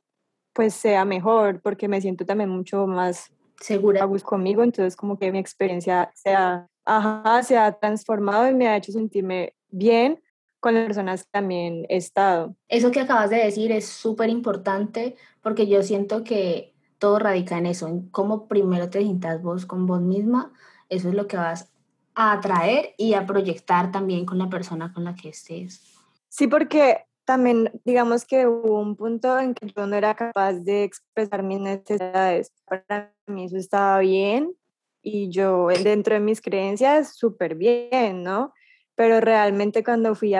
pues 0.52 0.74
sea 0.74 1.04
mejor 1.04 1.60
porque 1.62 1.88
me 1.88 2.00
siento 2.00 2.26
también 2.26 2.50
mucho 2.50 2.86
más 2.86 3.32
segura 3.60 4.06
conmigo, 4.22 4.62
entonces 4.62 4.96
como 4.96 5.18
que 5.18 5.32
mi 5.32 5.38
experiencia 5.38 6.10
se 6.14 6.34
ha, 6.34 6.66
ajá, 6.84 7.42
se 7.42 7.56
ha 7.56 7.72
transformado 7.72 8.48
y 8.48 8.54
me 8.54 8.68
ha 8.68 8.76
hecho 8.76 8.92
sentirme 8.92 9.54
bien 9.70 10.20
con 10.60 10.74
las 10.74 10.86
personas 10.86 11.24
que 11.24 11.30
también 11.32 11.86
he 11.88 11.96
estado. 11.96 12.54
Eso 12.68 12.90
que 12.90 13.00
acabas 13.00 13.30
de 13.30 13.36
decir 13.36 13.72
es 13.72 13.86
súper 13.86 14.28
importante 14.28 15.16
porque 15.40 15.66
yo 15.66 15.82
siento 15.82 16.22
que 16.22 16.71
todo 17.02 17.18
radica 17.18 17.58
en 17.58 17.66
eso, 17.66 17.88
en 17.88 18.08
cómo 18.10 18.46
primero 18.46 18.88
te 18.88 19.00
sientas 19.00 19.42
vos 19.42 19.66
con 19.66 19.88
vos 19.88 20.00
misma, 20.00 20.52
eso 20.88 21.08
es 21.08 21.16
lo 21.16 21.26
que 21.26 21.36
vas 21.36 21.68
a 22.14 22.34
atraer 22.34 22.94
y 22.96 23.14
a 23.14 23.26
proyectar 23.26 23.90
también 23.90 24.24
con 24.24 24.38
la 24.38 24.48
persona 24.48 24.92
con 24.92 25.02
la 25.02 25.16
que 25.16 25.30
estés. 25.30 25.98
Sí, 26.28 26.46
porque 26.46 27.04
también 27.24 27.72
digamos 27.84 28.24
que 28.24 28.46
hubo 28.46 28.80
un 28.80 28.94
punto 28.94 29.36
en 29.36 29.52
que 29.52 29.66
yo 29.66 29.84
no 29.88 29.96
era 29.96 30.14
capaz 30.14 30.52
de 30.52 30.84
expresar 30.84 31.42
mis 31.42 31.58
necesidades. 31.58 32.52
Para 32.66 33.12
mí 33.26 33.46
eso 33.46 33.56
estaba 33.56 33.98
bien 33.98 34.54
y 35.02 35.28
yo 35.28 35.70
dentro 35.82 36.14
de 36.14 36.20
mis 36.20 36.40
creencias 36.40 37.16
súper 37.16 37.56
bien, 37.56 38.22
¿no? 38.22 38.52
Pero 38.94 39.20
realmente 39.20 39.82
cuando 39.82 40.14
fui 40.14 40.34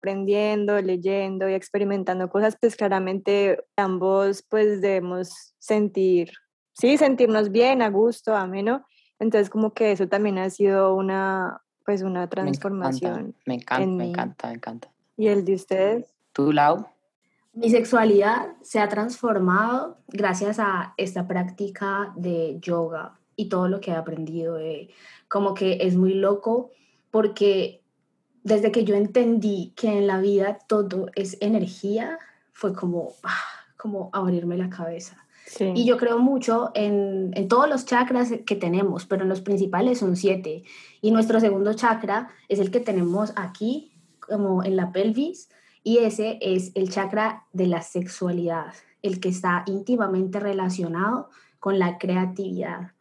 aprendiendo, 0.00 0.80
leyendo 0.80 1.48
y 1.48 1.52
experimentando 1.52 2.30
cosas, 2.30 2.56
pues 2.58 2.74
claramente 2.74 3.62
ambos 3.76 4.42
pues 4.48 4.80
debemos 4.80 5.54
sentir, 5.58 6.30
sí, 6.72 6.96
sentirnos 6.96 7.50
bien, 7.50 7.82
a 7.82 7.90
gusto, 7.90 8.34
ameno. 8.34 8.86
Entonces 9.18 9.50
como 9.50 9.74
que 9.74 9.92
eso 9.92 10.08
también 10.08 10.38
ha 10.38 10.48
sido 10.48 10.94
una, 10.94 11.60
pues 11.84 12.02
una 12.02 12.28
transformación. 12.28 13.36
Me 13.44 13.56
encanta, 13.56 13.86
me 13.86 14.08
encanta, 14.08 14.48
me 14.48 14.54
encanta. 14.54 14.88
¿Y 15.18 15.28
el 15.28 15.44
de 15.44 15.54
ustedes? 15.54 16.14
¿Tú, 16.32 16.50
Lau? 16.50 16.86
Mi 17.52 17.68
sexualidad 17.68 18.54
se 18.62 18.80
ha 18.80 18.88
transformado 18.88 19.98
gracias 20.08 20.58
a 20.58 20.94
esta 20.96 21.26
práctica 21.26 22.14
de 22.16 22.58
yoga 22.60 23.18
y 23.36 23.50
todo 23.50 23.68
lo 23.68 23.80
que 23.80 23.90
he 23.90 23.94
aprendido. 23.94 24.58
como 25.28 25.52
que 25.52 25.78
es 25.82 25.96
muy 25.96 26.14
loco 26.14 26.70
porque 27.10 27.79
desde 28.42 28.72
que 28.72 28.84
yo 28.84 28.94
entendí 28.94 29.72
que 29.76 29.98
en 29.98 30.06
la 30.06 30.20
vida 30.20 30.58
todo 30.66 31.06
es 31.14 31.36
energía, 31.40 32.18
fue 32.52 32.74
como, 32.74 33.14
ah, 33.22 33.34
como 33.76 34.10
abrirme 34.12 34.56
la 34.56 34.70
cabeza. 34.70 35.16
Y 35.74 35.84
yo 35.84 35.96
creo 35.96 36.18
mucho 36.20 36.70
en, 36.74 37.32
en, 37.34 37.48
todos 37.48 37.68
los 37.68 37.84
chakras 37.84 38.30
que 38.46 38.54
tenemos, 38.54 39.06
pero 39.06 39.22
en 39.22 39.28
los 39.28 39.40
principales 39.40 39.98
son 39.98 40.14
siete. 40.14 40.62
Y 41.00 41.10
nuestro 41.10 41.40
segundo 41.40 41.74
chakra 41.74 42.28
es 42.48 42.60
el 42.60 42.70
que 42.70 42.78
tenemos 42.78 43.32
aquí 43.34 43.90
como 44.20 44.62
en 44.62 44.76
la 44.76 44.92
pelvis 44.92 45.48
y 45.82 45.98
ese 45.98 46.38
es 46.40 46.72
el 46.74 46.90
chakra 46.90 47.46
de 47.52 47.66
la 47.66 47.82
sexualidad, 47.82 48.74
el 49.02 49.18
que 49.18 49.30
está 49.30 49.64
íntimamente 49.66 50.38
relacionado 50.38 51.30
con 51.58 51.78
la 51.78 51.98
creatividad. 51.98 52.92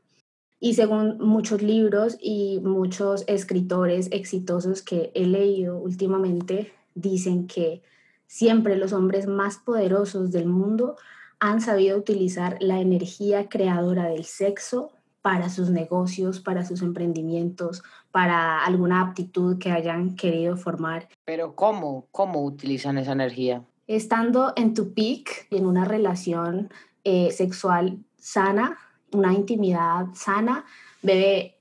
Y 0.59 0.73
según 0.73 1.17
muchos 1.19 1.61
libros 1.61 2.17
y 2.21 2.59
muchos 2.61 3.23
escritores 3.27 4.09
exitosos 4.11 4.81
que 4.81 5.11
he 5.15 5.25
leído 5.25 5.77
últimamente, 5.77 6.73
dicen 6.95 7.47
que 7.47 7.81
siempre 8.27 8.75
los 8.75 8.91
hombres 8.91 9.25
más 9.27 9.57
poderosos 9.57 10.31
del 10.31 10.47
mundo 10.47 10.97
han 11.39 11.61
sabido 11.61 11.97
utilizar 11.97 12.57
la 12.59 12.81
energía 12.81 13.47
creadora 13.47 14.09
del 14.09 14.25
sexo 14.25 14.91
para 15.21 15.49
sus 15.49 15.69
negocios, 15.69 16.39
para 16.39 16.65
sus 16.65 16.81
emprendimientos, 16.81 17.83
para 18.11 18.63
alguna 18.65 19.01
aptitud 19.01 19.57
que 19.57 19.71
hayan 19.71 20.15
querido 20.15 20.57
formar. 20.57 21.07
Pero 21.25 21.55
¿cómo? 21.55 22.07
¿Cómo 22.11 22.43
utilizan 22.43 22.97
esa 22.97 23.13
energía? 23.13 23.63
Estando 23.87 24.53
en 24.55 24.73
tu 24.73 24.93
peak, 24.93 25.47
en 25.51 25.65
una 25.65 25.85
relación 25.85 26.69
eh, 27.03 27.31
sexual 27.31 27.99
sana, 28.17 28.77
una 29.13 29.33
intimidad 29.33 30.07
sana, 30.13 30.65
bebé, 31.01 31.59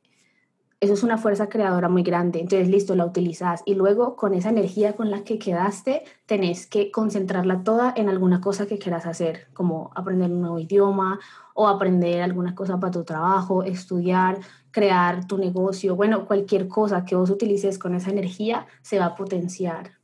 eso 0.80 0.92
es 0.92 1.02
una 1.02 1.18
fuerza 1.18 1.48
creadora 1.48 1.88
muy 1.88 2.04
grande. 2.04 2.38
Entonces, 2.38 2.68
listo, 2.68 2.94
la 2.94 3.04
utilizas. 3.04 3.62
Y 3.66 3.74
luego, 3.74 4.14
con 4.14 4.32
esa 4.32 4.50
energía 4.50 4.94
con 4.94 5.10
la 5.10 5.24
que 5.24 5.38
quedaste, 5.38 6.04
tenés 6.26 6.66
que 6.66 6.92
concentrarla 6.92 7.64
toda 7.64 7.92
en 7.96 8.08
alguna 8.08 8.40
cosa 8.40 8.66
que 8.66 8.78
quieras 8.78 9.04
hacer, 9.04 9.48
como 9.54 9.90
aprender 9.96 10.30
un 10.30 10.40
nuevo 10.40 10.58
idioma 10.60 11.18
o 11.54 11.66
aprender 11.66 12.22
alguna 12.22 12.54
cosa 12.54 12.78
para 12.78 12.92
tu 12.92 13.02
trabajo, 13.02 13.64
estudiar, 13.64 14.38
crear 14.70 15.26
tu 15.26 15.36
negocio. 15.36 15.96
Bueno, 15.96 16.26
cualquier 16.26 16.68
cosa 16.68 17.04
que 17.04 17.16
vos 17.16 17.30
utilices 17.30 17.78
con 17.78 17.96
esa 17.96 18.10
energía 18.10 18.66
se 18.82 19.00
va 19.00 19.06
a 19.06 19.14
potenciar. 19.16 19.98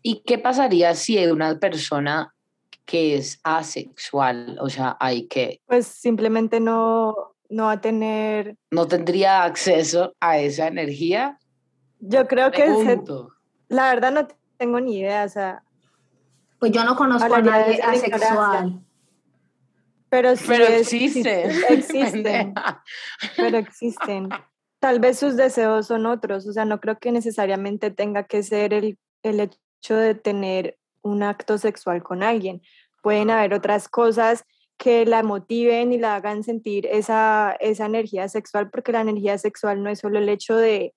¿Y 0.00 0.22
qué 0.24 0.38
pasaría 0.38 0.94
si 0.94 1.18
una 1.26 1.58
persona 1.58 2.34
que 2.88 3.16
es 3.16 3.38
asexual? 3.44 4.56
O 4.62 4.70
sea, 4.70 4.96
hay 4.98 5.26
que... 5.28 5.60
Pues 5.66 5.86
simplemente 5.86 6.58
no, 6.58 7.34
no 7.50 7.64
va 7.64 7.72
a 7.72 7.80
tener... 7.82 8.56
No 8.70 8.88
tendría 8.88 9.44
acceso 9.44 10.14
a 10.20 10.38
esa 10.38 10.68
energía. 10.68 11.38
Yo 12.00 12.26
creo 12.26 12.50
que 12.50 12.66
la 13.68 13.90
verdad 13.90 14.12
no 14.12 14.28
tengo 14.56 14.80
ni 14.80 15.00
idea, 15.00 15.24
o 15.24 15.28
sea... 15.28 15.62
Pues 16.58 16.72
yo 16.72 16.82
no 16.82 16.96
conozco 16.96 17.32
a 17.32 17.42
nadie 17.42 17.78
asexual. 17.82 18.80
Pero 20.08 20.34
sí 20.34 20.44
pero 20.48 20.64
existen. 20.64 21.50
Existen. 21.68 22.54
pero 23.36 23.58
existen. 23.58 24.30
Tal 24.78 24.98
vez 24.98 25.18
sus 25.18 25.36
deseos 25.36 25.86
son 25.86 26.06
otros, 26.06 26.46
o 26.46 26.52
sea, 26.54 26.64
no 26.64 26.80
creo 26.80 26.98
que 26.98 27.12
necesariamente 27.12 27.90
tenga 27.90 28.24
que 28.24 28.42
ser 28.42 28.72
el, 28.72 28.98
el 29.22 29.40
hecho 29.40 29.94
de 29.94 30.14
tener 30.14 30.77
un 31.02 31.22
acto 31.22 31.58
sexual 31.58 32.02
con 32.02 32.22
alguien. 32.22 32.62
Pueden 33.02 33.30
haber 33.30 33.54
otras 33.54 33.88
cosas 33.88 34.44
que 34.78 35.04
la 35.04 35.22
motiven 35.22 35.92
y 35.92 35.98
la 35.98 36.14
hagan 36.14 36.44
sentir 36.44 36.86
esa, 36.86 37.56
esa 37.60 37.86
energía 37.86 38.28
sexual, 38.28 38.70
porque 38.70 38.92
la 38.92 39.00
energía 39.00 39.36
sexual 39.36 39.82
no 39.82 39.90
es 39.90 39.98
solo 39.98 40.18
el 40.18 40.28
hecho 40.28 40.56
de, 40.56 40.94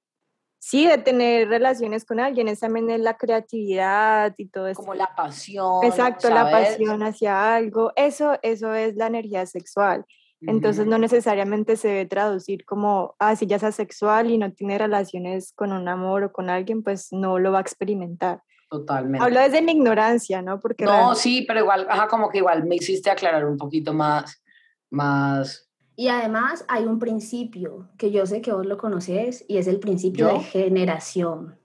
sí, 0.60 0.88
de 0.88 1.00
tener 1.00 1.50
relaciones 1.50 2.06
con 2.06 2.20
alguien, 2.20 2.48
es 2.48 2.60
también 2.60 3.04
la 3.04 3.18
creatividad 3.18 4.36
y 4.38 4.48
todo 4.48 4.68
eso. 4.68 4.82
Como 4.82 4.94
la 4.94 5.16
pasión. 5.16 5.84
Exacto, 5.84 6.30
la 6.30 6.50
pasión 6.52 7.02
hacia 7.02 7.56
algo, 7.56 7.92
eso, 7.96 8.38
eso 8.44 8.74
es 8.76 8.96
la 8.96 9.08
energía 9.08 9.46
sexual. 9.46 10.06
Entonces 10.44 10.88
no 10.88 10.98
necesariamente 10.98 11.78
se 11.78 11.88
debe 11.90 12.06
traducir 12.08 12.66
como, 12.66 13.16
ah, 13.20 13.36
si 13.36 13.46
ya 13.46 13.58
es 13.58 13.64
asexual 13.64 14.32
y 14.32 14.40
no 14.40 14.52
tiene 14.52 14.78
relaciones 14.78 15.54
con 15.54 15.72
un 15.72 15.88
amor 15.88 16.24
o 16.24 16.32
con 16.32 16.50
alguien, 16.50 16.82
pues 16.82 17.10
no 17.12 17.38
lo 17.38 17.52
va 17.52 17.60
a 17.60 17.62
experimentar. 17.62 18.42
Totalmente. 18.72 19.22
Hablo 19.22 19.42
desde 19.42 19.62
mi 19.62 19.74
ignorancia, 19.74 20.42
¿no? 20.42 20.62
Porque 20.62 20.86
no, 20.86 21.14
sí, 21.14 21.44
pero 21.46 21.60
igual, 21.60 21.86
ajá, 21.90 22.08
como 22.08 22.30
que 22.30 22.38
igual 22.38 22.64
me 22.64 22.76
hiciste 22.76 23.10
aclarar 23.10 23.46
un 23.46 23.58
poquito 23.58 23.94
más, 23.94 24.42
más. 24.90 25.70
Y 25.98 26.08
además 26.08 26.64
hay 26.70 26.86
un 26.86 26.98
principio 26.98 27.90
que 27.98 28.12
yo 28.12 28.26
sé 28.26 28.40
que 28.40 28.54
vos 28.54 28.66
lo 28.66 28.78
conoces 28.78 29.44
y 29.50 29.58
es 29.58 29.68
el 29.68 29.82
principio 29.82 30.30
de 30.30 30.40
generación. 30.40 31.60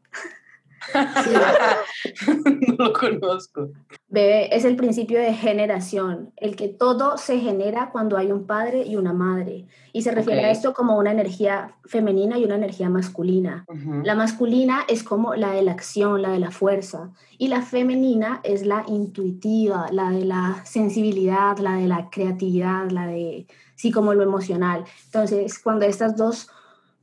no 2.68 2.74
lo 2.78 2.92
conozco. 2.92 3.70
Bebé, 4.08 4.54
es 4.54 4.64
el 4.64 4.76
principio 4.76 5.18
de 5.18 5.34
generación, 5.34 6.32
el 6.36 6.56
que 6.56 6.68
todo 6.68 7.18
se 7.18 7.38
genera 7.38 7.90
cuando 7.90 8.16
hay 8.16 8.30
un 8.32 8.46
padre 8.46 8.84
y 8.86 8.96
una 8.96 9.12
madre. 9.12 9.66
Y 9.92 10.02
se 10.02 10.12
refiere 10.12 10.44
a 10.44 10.50
esto 10.50 10.74
como 10.74 10.98
una 10.98 11.10
energía 11.10 11.74
femenina 11.86 12.38
y 12.38 12.44
una 12.44 12.56
energía 12.56 12.90
masculina. 12.90 13.64
La 14.04 14.14
masculina 14.14 14.84
es 14.88 15.02
como 15.02 15.34
la 15.34 15.52
de 15.52 15.62
la 15.62 15.72
acción, 15.72 16.22
la 16.22 16.30
de 16.30 16.38
la 16.38 16.50
fuerza. 16.50 17.10
Y 17.38 17.48
la 17.48 17.62
femenina 17.62 18.40
es 18.44 18.66
la 18.66 18.84
intuitiva, 18.86 19.86
la 19.90 20.10
de 20.10 20.24
la 20.24 20.62
sensibilidad, 20.64 21.58
la 21.58 21.76
de 21.76 21.88
la 21.88 22.10
creatividad, 22.10 22.90
la 22.90 23.06
de, 23.06 23.46
sí, 23.74 23.90
como 23.90 24.14
lo 24.14 24.22
emocional. 24.22 24.84
Entonces, 25.06 25.58
cuando 25.58 25.86
estas 25.86 26.16
dos 26.16 26.50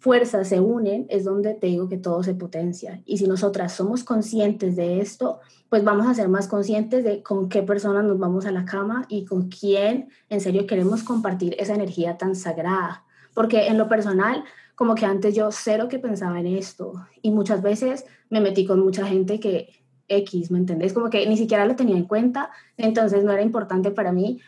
fuerzas 0.04 0.50
se 0.50 0.60
unen, 0.60 1.06
es 1.08 1.24
donde 1.24 1.54
te 1.54 1.68
digo 1.68 1.88
que 1.88 1.98
todo 1.98 2.24
se 2.24 2.34
potencia. 2.34 3.02
Y 3.06 3.20
si 3.20 3.26
nosotras 3.26 3.72
somos 3.72 4.04
conscientes 4.04 4.76
de 4.76 5.00
esto, 5.00 5.40
pues 5.70 5.86
vamos 5.86 6.08
a 6.08 6.14
ser 6.14 6.28
más 6.28 6.50
conscientes 6.50 7.06
de 7.06 7.24
con 7.24 7.48
qué 7.48 7.64
personas 7.64 8.04
nos 8.04 8.20
vamos 8.20 8.46
a 8.46 8.52
la 8.52 8.66
cama 8.66 9.06
y 9.08 9.24
con 9.24 9.48
quién 9.48 10.10
en 10.28 10.42
serio 10.42 10.68
queremos 10.68 11.04
compartir 11.04 11.56
esa 11.58 11.74
energía 11.74 12.18
tan 12.18 12.36
sagrada. 12.36 13.06
Porque 13.34 13.68
en 13.68 13.78
lo 13.78 13.88
personal, 13.88 14.44
como 14.76 14.94
que 14.94 15.06
antes 15.06 15.36
yo 15.36 15.54
cero 15.54 15.88
que 15.88 16.00
pensaba 16.00 16.38
en 16.42 16.48
esto 16.48 16.96
y 17.22 17.32
muchas 17.32 17.62
veces 17.62 18.06
me 18.30 18.42
metí 18.42 18.66
con 18.66 18.82
mucha 18.82 19.08
gente 19.08 19.40
que 19.40 19.70
X, 20.10 20.52
¿me 20.52 20.58
entendés? 20.58 20.92
Como 20.92 21.10
que 21.10 21.26
ni 21.30 21.38
siquiera 21.38 21.66
lo 21.66 21.78
tenía 21.78 21.96
en 21.96 22.08
cuenta, 22.08 22.52
entonces 22.76 23.24
no 23.24 23.32
era 23.32 23.42
importante 23.42 23.90
para 23.90 24.12
mí 24.12 24.42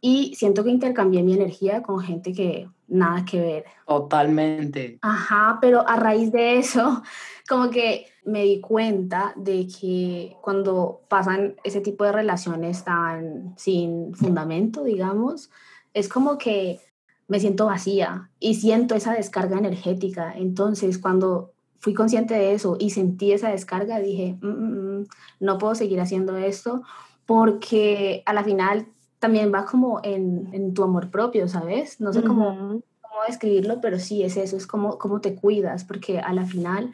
y 0.00 0.34
siento 0.36 0.64
que 0.64 0.70
intercambié 0.70 1.22
mi 1.22 1.34
energía 1.34 1.82
con 1.82 2.00
gente 2.00 2.32
que 2.32 2.70
nada 2.92 3.24
que 3.24 3.40
ver. 3.40 3.64
Totalmente. 3.86 4.98
Ajá, 5.02 5.58
pero 5.60 5.88
a 5.88 5.96
raíz 5.96 6.30
de 6.30 6.58
eso, 6.58 7.02
como 7.48 7.70
que 7.70 8.06
me 8.24 8.44
di 8.44 8.60
cuenta 8.60 9.32
de 9.36 9.66
que 9.66 10.36
cuando 10.40 11.00
pasan 11.08 11.56
ese 11.64 11.80
tipo 11.80 12.04
de 12.04 12.12
relaciones 12.12 12.84
tan 12.84 13.54
sin 13.56 14.14
fundamento, 14.14 14.84
digamos, 14.84 15.50
es 15.94 16.08
como 16.08 16.38
que 16.38 16.80
me 17.28 17.40
siento 17.40 17.66
vacía 17.66 18.30
y 18.38 18.56
siento 18.56 18.94
esa 18.94 19.14
descarga 19.14 19.58
energética. 19.58 20.34
Entonces, 20.36 20.98
cuando 20.98 21.52
fui 21.78 21.94
consciente 21.94 22.34
de 22.34 22.52
eso 22.52 22.76
y 22.78 22.90
sentí 22.90 23.32
esa 23.32 23.50
descarga, 23.50 23.98
dije, 23.98 24.36
mm, 24.40 24.46
mm, 24.46 25.00
mm, 25.00 25.06
no 25.40 25.58
puedo 25.58 25.74
seguir 25.74 26.00
haciendo 26.00 26.36
esto 26.36 26.82
porque 27.26 28.22
a 28.26 28.32
la 28.34 28.44
final 28.44 28.86
también 29.22 29.54
va 29.54 29.64
como 29.64 30.00
en, 30.02 30.50
en 30.52 30.74
tu 30.74 30.82
amor 30.82 31.08
propio, 31.08 31.46
¿sabes? 31.46 32.00
No 32.00 32.12
sé 32.12 32.24
cómo 32.24 32.82
cómo 33.12 33.24
describirlo, 33.28 33.80
pero 33.80 34.00
sí 34.00 34.24
es 34.24 34.36
eso, 34.36 34.56
es 34.56 34.66
como 34.66 34.98
cómo 34.98 35.20
te 35.20 35.36
cuidas, 35.36 35.84
porque 35.84 36.18
a 36.18 36.32
la 36.32 36.44
final 36.44 36.92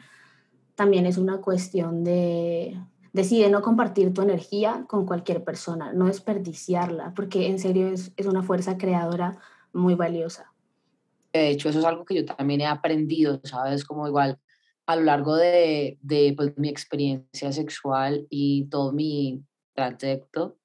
también 0.75 1.07
es 1.07 1.17
una 1.17 1.41
cuestión 1.41 2.03
de, 2.03 2.79
decide 3.13 3.49
no 3.49 3.63
compartir 3.63 4.13
tu 4.13 4.21
energía 4.21 4.85
con 4.87 5.07
cualquier 5.07 5.43
persona, 5.43 5.91
no 5.91 6.05
desperdiciarla, 6.05 7.13
porque 7.15 7.47
en 7.47 7.57
serio 7.57 7.87
es, 7.87 8.11
es 8.15 8.27
una 8.27 8.43
fuerza 8.43 8.77
creadora 8.77 9.39
muy 9.73 9.95
valiosa. 9.95 10.53
De 11.33 11.49
hecho, 11.49 11.69
eso 11.69 11.79
es 11.79 11.85
algo 11.85 12.05
que 12.05 12.15
yo 12.15 12.25
también 12.25 12.61
he 12.61 12.67
aprendido, 12.67 13.39
¿sabes? 13.43 13.83
Como 13.83 14.07
igual 14.07 14.39
a 14.85 14.95
lo 14.95 15.03
largo 15.03 15.35
de, 15.35 15.97
de 16.01 16.33
pues, 16.35 16.57
mi 16.57 16.69
experiencia 16.69 17.51
sexual 17.51 18.27
y 18.29 18.65
todo 18.65 18.91
mi 18.91 19.43
trayecto, 19.73 20.57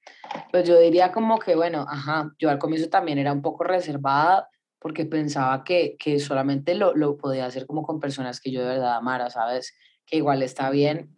pues 0.50 0.68
yo 0.68 0.78
diría 0.78 1.12
como 1.12 1.38
que, 1.38 1.54
bueno, 1.54 1.86
ajá, 1.88 2.32
yo 2.38 2.50
al 2.50 2.58
comienzo 2.58 2.88
también 2.88 3.18
era 3.18 3.32
un 3.32 3.42
poco 3.42 3.64
reservada, 3.64 4.48
porque 4.78 5.06
pensaba 5.06 5.64
que, 5.64 5.96
que 5.98 6.18
solamente 6.18 6.74
lo, 6.74 6.94
lo, 6.94 7.16
podía 7.16 7.46
hacer 7.46 7.66
como 7.66 7.82
con 7.82 8.00
personas 8.00 8.38
que 8.40 8.50
yo 8.50 8.60
de 8.60 8.66
verdad 8.66 8.96
amara, 8.96 9.30
¿sabes? 9.30 9.74
Que 10.04 10.18
igual 10.18 10.42
está 10.42 10.68
bien. 10.68 11.16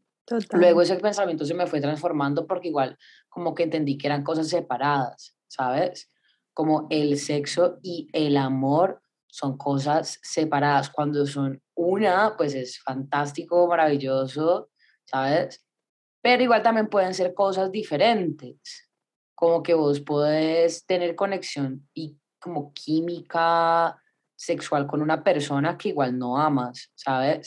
Luego 0.52 0.83
ese 0.83 0.97
pensamiento 0.97 1.45
se 1.45 1.55
me 1.55 1.66
fue 1.66 1.81
transformando 1.81 2.47
porque 2.47 2.69
igual 2.69 2.97
como 3.28 3.55
que 3.55 3.64
entendí 3.64 3.99
que 3.99 4.07
eran 4.07 4.23
cosas 4.23 4.49
separadas, 4.49 5.37
¿sabes? 5.49 6.11
Como 6.55 6.87
el 6.90 7.19
sexo 7.19 7.78
y 7.83 8.09
el 8.12 8.37
amor 8.37 9.02
son 9.26 9.59
cosas 9.59 10.21
separadas. 10.23 10.88
Cuando 10.88 11.26
son 11.26 11.61
una, 11.75 12.37
pues 12.37 12.55
es 12.55 12.81
fantástico, 12.81 13.66
maravilloso, 13.66 14.71
¿sabes? 15.05 15.65
Pero 16.26 16.42
igual 16.42 16.61
también 16.61 16.88
pueden 16.88 17.14
ser 17.14 17.35
cosas 17.35 17.71
diferentes. 17.71 18.90
Como 19.33 19.62
que 19.62 19.75
vos 19.75 20.00
podés 20.00 20.85
tener 20.85 21.14
conexión 21.14 21.88
y 21.95 22.18
como 22.40 22.73
química 22.73 23.97
sexual 24.35 24.88
con 24.88 25.02
una 25.02 25.23
persona 25.23 25.78
que 25.78 25.90
igual 25.90 26.18
no 26.18 26.37
amas, 26.37 26.90
¿sabes? 26.97 27.47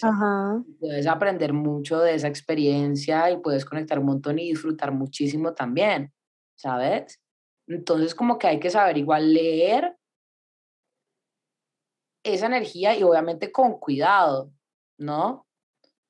Puedes 0.80 1.08
aprender 1.08 1.52
mucho 1.52 2.00
de 2.00 2.14
esa 2.14 2.30
experiencia 2.30 3.30
y 3.30 3.42
puedes 3.42 3.66
conectar 3.66 4.00
un 4.00 4.06
montón 4.06 4.40
y 4.40 4.48
disfrutar 4.48 4.94
muchísimo 4.94 5.54
también, 5.54 6.14
¿sabes? 6.56 7.20
Entonces 7.68 8.16
como 8.16 8.38
que 8.38 8.48
hay 8.48 8.62
que 8.62 8.70
saber 8.70 8.98
igual 8.98 9.34
leer 9.34 9.94
esa 12.24 12.46
energía 12.46 12.98
y 12.98 13.04
obviamente 13.04 13.52
con 13.52 13.78
cuidado, 13.78 14.54
¿no? 14.98 15.49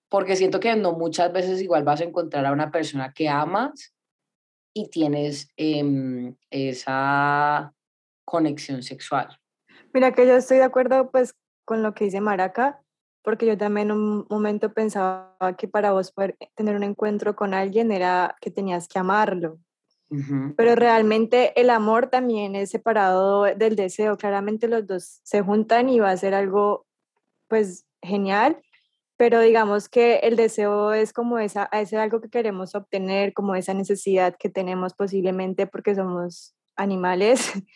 Porque 0.10 0.36
siento 0.36 0.60
que 0.60 0.76
no 0.76 0.93
muchas 0.93 1.32
veces 1.32 1.62
igual 1.62 1.84
vas 1.84 2.02
a 2.02 2.06
encontrar 2.06 2.45
a 2.45 2.52
una 2.52 2.72
persona 2.72 3.13
que 3.13 3.30
amas 3.30 3.93
y 4.74 4.89
tienes 4.89 5.50
em, 5.56 6.36
esa 6.50 7.74
conexión 8.26 8.84
sexual. 8.84 9.39
Mira 9.93 10.13
que 10.13 10.26
yo 10.26 10.36
estoy 10.36 10.58
de 10.58 10.63
acuerdo 10.63 11.10
pues 11.12 11.36
con 11.65 11.84
lo 11.84 11.93
que 11.93 12.06
dice 12.06 12.22
Maraca, 12.22 12.82
porque 13.24 13.45
yo 13.45 13.58
también 13.58 13.89
en 13.89 13.98
un 13.98 14.28
momento 14.30 14.74
pensaba 14.74 15.36
que 15.58 15.67
para 15.67 15.91
vos 15.91 16.12
poder 16.12 16.38
tener 16.56 16.76
un 16.76 16.84
encuentro 16.84 17.36
con 17.36 17.54
alguien 17.54 17.91
era 17.91 18.36
que 18.41 18.52
tenías 18.52 18.88
que 18.88 19.00
amarlo. 19.00 19.60
Pero 20.58 20.74
realmente 20.74 21.54
el 21.60 21.69
amor 21.69 22.08
también 22.08 22.56
es 22.56 22.72
separado 22.72 23.43
del 23.43 23.76
deseo. 23.76 24.17
Claramente 24.17 24.67
los 24.67 24.88
dos 24.88 25.19
se 25.22 25.43
juntan 25.43 25.88
y 25.88 26.00
va 26.00 26.10
a 26.10 26.17
ser 26.17 26.34
algo 26.34 26.88
pues 27.48 27.86
genial, 28.02 28.60
pero 29.19 29.41
digamos 29.41 29.89
que 29.89 30.19
el 30.19 30.38
deseo 30.38 30.93
es 30.93 31.12
como 31.12 31.39
esa, 31.39 31.65
es 31.73 31.93
algo 31.93 32.21
que 32.21 32.29
queremos 32.29 32.73
obtener, 32.73 33.34
como 33.34 33.53
esa 33.55 33.73
necesidad 33.73 34.38
que 34.39 34.49
tenemos 34.49 34.93
posiblemente 34.93 35.67
porque 35.67 35.93
somos 35.93 36.55
animales 36.77 37.51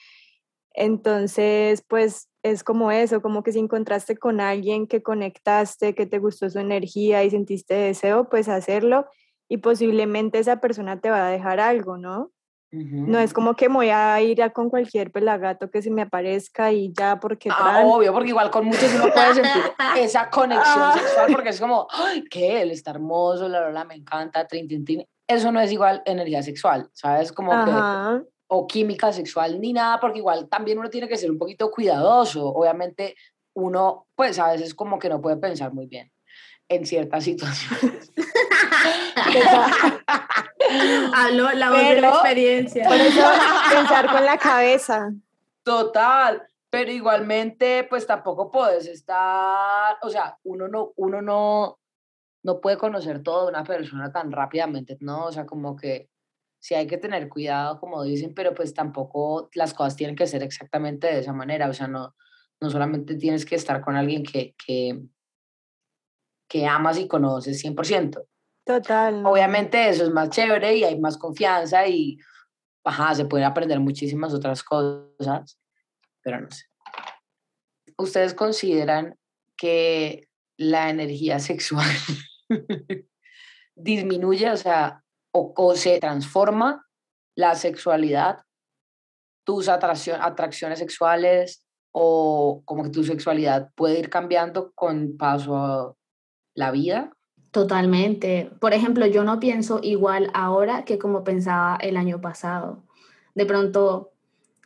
Entonces, 0.74 1.84
pues 1.88 2.30
es 2.44 2.64
como 2.64 2.92
eso, 2.92 3.22
como 3.22 3.44
que 3.44 3.52
si 3.52 3.60
encontraste 3.60 4.18
con 4.18 4.42
alguien 4.42 4.88
que 4.88 5.04
conectaste, 5.04 5.96
que 5.96 6.06
te 6.06 6.20
gustó 6.20 6.50
su 6.50 6.60
energía 6.60 7.24
y 7.24 7.30
sentiste 7.30 7.76
deseo, 7.76 8.30
pues 8.30 8.50
hacerlo 8.50 9.06
y 9.50 9.58
posiblemente 9.58 10.40
esa 10.40 10.62
persona 10.62 11.02
te 11.02 11.12
va 11.12 11.28
a 11.28 11.32
dejar 11.32 11.60
algo, 11.60 11.98
¿no? 11.98 12.32
No 12.74 13.20
es 13.20 13.34
como 13.34 13.56
que 13.56 13.70
me 13.70 13.76
voy 13.76 13.90
a 13.90 14.20
ir 14.22 14.42
a 14.42 14.50
con 14.50 14.70
cualquier 14.70 15.12
pelagato 15.12 15.70
que 15.70 15.84
se 15.84 15.92
me 15.92 16.02
aparezca 16.02 16.72
y 16.72 16.92
ya 16.92 17.20
porque... 17.20 17.50
Ah, 17.52 17.84
obvio, 17.86 18.12
porque 18.12 18.30
igual 18.30 18.50
con 18.50 18.66
muchos 18.66 18.92
uno 18.96 19.14
puede 19.14 19.36
sentir 19.36 19.64
esa 19.98 20.30
conexión 20.32 20.94
sexual 20.94 21.32
porque 21.32 21.50
es 21.50 21.60
como, 21.60 21.88
Ay, 21.92 22.24
¿qué? 22.24 22.64
Él 22.64 22.72
está 22.72 22.92
hermoso, 22.92 23.48
la 23.48 23.60
verdad, 23.60 23.86
me 23.86 23.94
encanta, 23.94 24.48
trin, 24.48 24.68
trin, 24.68 25.06
Eso 25.28 25.52
no 25.52 25.60
es 25.60 25.72
igual 25.72 26.02
energía 26.06 26.42
sexual, 26.42 26.90
¿sabes? 26.94 27.32
Como 27.32 27.52
que 27.52 27.72
o 28.48 28.68
química 28.68 29.12
sexual 29.12 29.60
ni 29.60 29.74
nada, 29.74 30.00
porque 30.00 30.20
igual 30.20 30.48
también 30.50 30.80
uno 30.80 30.90
tiene 30.90 31.08
que 31.08 31.18
ser 31.18 31.30
un 31.30 31.38
poquito 31.38 31.70
cuidadoso. 31.72 32.48
Obviamente 32.48 33.16
uno, 33.56 34.08
pues 34.16 34.40
a 34.40 34.52
veces 34.52 34.74
como 34.74 35.00
que 35.00 35.10
no 35.10 35.22
puede 35.22 35.38
pensar 35.38 35.74
muy 35.74 35.88
bien 35.88 36.12
en 36.70 36.86
ciertas 36.86 37.24
situaciones. 37.24 38.12
Hablo 41.14 41.52
la 41.54 41.70
voz 41.70 41.80
de 41.80 42.02
la 42.02 42.10
experiencia. 42.10 42.88
Por 42.88 42.96
eso 42.96 43.22
pensar 43.70 44.12
con 44.12 44.26
la 44.26 44.38
cabeza. 44.38 45.12
Total, 45.64 46.44
pero 46.70 46.92
igualmente 46.92 47.86
pues 47.90 48.06
tampoco 48.06 48.52
puedes 48.52 48.88
estar, 48.88 49.98
o 50.02 50.10
sea, 50.10 50.38
uno 50.44 50.68
no, 50.68 50.92
uno 50.96 51.22
no, 51.22 51.80
no 52.44 52.62
puede 52.62 52.78
conocer 52.78 53.24
todo 53.24 53.44
de 53.44 53.52
una 53.52 53.64
persona 53.64 54.12
tan 54.12 54.32
rápidamente, 54.32 54.98
¿no? 55.00 55.26
O 55.26 55.32
sea, 55.32 55.46
como 55.46 55.76
que 55.76 56.10
sí 56.60 56.76
hay 56.76 56.88
que 56.88 56.98
tener 56.98 57.30
cuidado, 57.30 57.80
como 57.80 58.04
dicen, 58.04 58.34
pero 58.34 58.54
pues 58.54 58.74
tampoco 58.74 59.50
las 59.54 59.74
cosas 59.74 59.96
tienen 59.96 60.16
que 60.16 60.28
ser 60.28 60.44
exactamente 60.44 61.08
de 61.08 61.20
esa 61.20 61.34
manera, 61.34 61.70
o 61.70 61.74
sea, 61.74 61.88
no, 61.88 62.16
no 62.60 62.70
solamente 62.70 63.16
tienes 63.16 63.46
que 63.46 63.56
estar 63.56 63.82
con 63.82 63.96
alguien 63.96 64.24
que, 64.24 64.56
que, 64.66 65.02
que 66.48 66.66
amas 66.66 66.98
y 66.98 67.08
conoces 67.08 67.64
100%. 67.64 68.26
Total. 68.66 69.26
Obviamente 69.26 69.90
eso 69.90 70.04
es 70.04 70.12
más 70.12 70.30
chévere 70.30 70.76
y 70.76 70.84
hay 70.84 71.00
más 71.00 71.18
confianza 71.18 71.86
y, 71.88 72.18
ajá, 72.84 73.14
se 73.14 73.26
pueden 73.26 73.46
aprender 73.46 73.80
muchísimas 73.80 74.34
otras 74.34 74.64
cosas, 74.64 75.60
pero 76.22 76.40
no 76.40 76.50
sé. 76.50 76.66
¿Ustedes 77.98 78.34
consideran 78.34 79.18
que 79.58 80.30
la 80.58 80.90
energía 80.90 81.40
sexual 81.40 81.88
disminuye, 83.76 84.50
o 84.50 84.58
sea, 84.58 85.04
o, 85.32 85.76
se 85.76 86.00
transforma 86.00 86.86
la 87.36 87.56
sexualidad, 87.56 88.44
tus 89.46 89.68
atracciones 89.68 90.80
sexuales 90.80 91.66
o 91.92 92.62
como 92.66 92.84
que 92.84 92.90
tu 92.90 93.04
sexualidad 93.04 93.72
puede 93.76 94.00
ir 94.00 94.10
cambiando 94.10 94.72
con 94.74 95.18
paso 95.18 95.58
a 95.58 95.96
la 96.56 96.72
vida? 96.72 97.12
Totalmente. 97.54 98.50
Por 98.60 98.74
ejemplo, 98.74 99.06
yo 99.06 99.24
no 99.24 99.40
pienso 99.40 99.80
igual 99.84 100.32
ahora 100.34 100.86
que 100.86 100.98
como 100.98 101.24
pensaba 101.24 101.78
el 101.80 101.98
año 101.98 102.20
pasado. 102.20 102.82
De 103.36 103.46
pronto, 103.46 104.12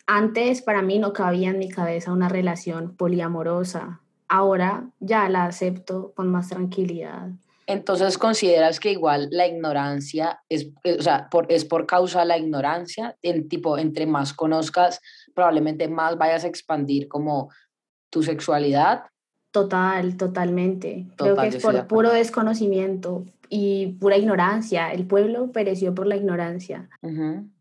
antes 0.06 0.62
para 0.62 0.82
mí 0.82 0.98
no 0.98 1.12
cabía 1.12 1.50
en 1.50 1.60
mi 1.60 1.68
cabeza 1.68 2.14
una 2.14 2.30
relación 2.30 2.96
poliamorosa. 2.96 4.00
Ahora 4.30 4.90
ya 5.02 5.28
la 5.28 5.44
acepto 5.44 6.14
con 6.16 6.32
más 6.32 6.48
tranquilidad. 6.48 7.32
Entonces, 7.66 8.18
¿consideras 8.18 8.80
que 8.80 8.94
igual 8.94 9.28
la 9.32 9.46
ignorancia 9.48 10.40
es, 10.48 10.70
eh, 10.86 10.96
o 10.98 11.02
sea, 11.02 11.28
por, 11.30 11.52
es 11.52 11.66
por 11.66 11.88
causa 11.88 12.22
de 12.22 12.28
la 12.28 12.38
ignorancia? 12.38 13.18
En 13.22 13.50
tipo, 13.50 13.78
entre 13.78 14.06
más 14.06 14.32
conozcas, 14.32 15.02
probablemente 15.36 15.90
más 15.90 16.18
vayas 16.18 16.46
a 16.46 16.48
expandir 16.48 17.10
como 17.10 17.50
tu 18.10 18.24
sexualidad. 18.24 19.04
Total, 19.52 20.18
totalmente. 20.18 21.08
Creo 21.16 21.36
que 21.36 21.48
es 21.48 21.64
por 21.64 21.88
puro 21.88 22.12
desconocimiento 22.12 23.26
y 23.50 23.94
pura 24.00 24.18
ignorancia. 24.18 24.92
El 24.92 25.06
pueblo 25.08 25.52
pereció 25.52 25.96
por 25.96 26.08
la 26.08 26.16
ignorancia. 26.16 26.90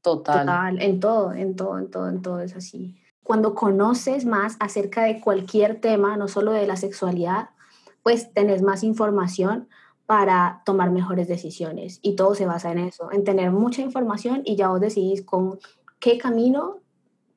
Total. 0.02 0.40
Total, 0.40 0.82
en 0.82 1.00
todo, 1.00 1.32
en 1.32 1.56
todo, 1.56 1.78
en 1.78 1.90
todo, 1.90 2.08
en 2.08 2.22
todo 2.22 2.40
es 2.40 2.54
así. 2.56 2.96
Cuando 3.22 3.54
conoces 3.54 4.24
más 4.24 4.56
acerca 4.60 5.04
de 5.04 5.20
cualquier 5.20 5.80
tema, 5.80 6.16
no 6.16 6.28
solo 6.28 6.52
de 6.52 6.66
la 6.66 6.76
sexualidad, 6.76 7.50
pues 8.02 8.32
tenés 8.32 8.62
más 8.62 8.84
información 8.84 9.68
para 10.06 10.62
tomar 10.64 10.92
mejores 10.92 11.26
decisiones. 11.26 11.98
Y 12.02 12.14
todo 12.14 12.36
se 12.36 12.46
basa 12.46 12.70
en 12.70 12.78
eso, 12.78 13.10
en 13.10 13.24
tener 13.24 13.50
mucha 13.50 13.82
información 13.82 14.42
y 14.44 14.54
ya 14.54 14.68
vos 14.68 14.80
decidís 14.80 15.22
con 15.22 15.58
qué 15.98 16.18
camino 16.18 16.78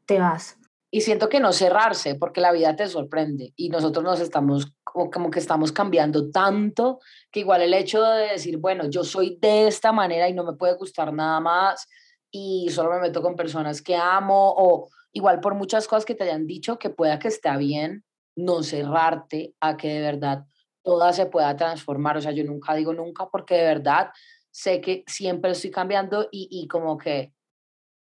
te 0.06 0.20
vas. 0.20 0.59
Y 0.92 1.02
siento 1.02 1.30
que 1.30 1.40
no 1.40 1.54
cerrarse, 1.54 2.16
porque 2.16 2.42
la 2.42 2.52
vida 2.52 2.76
te 2.76 2.88
sorprende 2.88 3.54
y 3.56 3.70
nosotros 3.70 4.04
nos 4.04 4.20
estamos 4.20 4.74
como, 4.84 5.30
que 5.30 5.40
estamos 5.40 5.72
cambiando 5.72 6.32
tanto 6.32 7.00
que 7.32 7.42
igual 7.42 7.62
el 7.62 7.74
hecho 7.74 8.02
de 8.04 8.30
decir, 8.30 8.58
bueno, 8.58 8.90
yo 8.90 9.04
soy 9.04 9.38
de 9.40 9.68
esta 9.68 9.92
manera 9.92 10.28
y 10.28 10.34
no 10.34 10.44
me 10.44 10.54
puede 10.54 10.76
gustar 10.76 11.14
nada 11.14 11.40
más 11.40 11.88
y 12.32 12.70
solo 12.72 12.92
me 12.92 13.00
meto 13.00 13.22
con 13.22 13.36
personas 13.36 13.82
que 13.82 13.96
amo 13.96 14.54
o 14.58 14.90
igual 15.12 15.40
por 15.40 15.54
muchas 15.54 15.88
cosas 15.88 16.06
que 16.06 16.16
te 16.16 16.24
hayan 16.24 16.48
dicho 16.48 16.80
que 16.80 16.90
pueda 16.90 17.20
que 17.20 17.28
esté 17.28 17.56
bien, 17.58 18.04
no 18.36 18.64
cerrarte 18.64 19.54
a 19.60 19.78
que 19.78 19.90
de 19.90 20.02
verdad 20.02 20.46
toda 20.82 21.14
se 21.14 21.28
pueda 21.28 21.56
transformar. 21.56 22.18
O 22.18 22.22
sea, 22.22 22.32
yo 22.32 22.44
nunca 22.44 22.74
digo 22.74 22.94
nunca 22.94 23.28
porque 23.30 23.56
de 23.56 23.66
verdad 23.66 24.10
sé 24.52 24.82
que 24.82 25.04
siempre 25.08 25.52
estoy 25.52 25.72
cambiando 25.72 26.28
y, 26.32 26.48
y 26.52 26.68
como 26.68 26.98
que, 26.98 27.34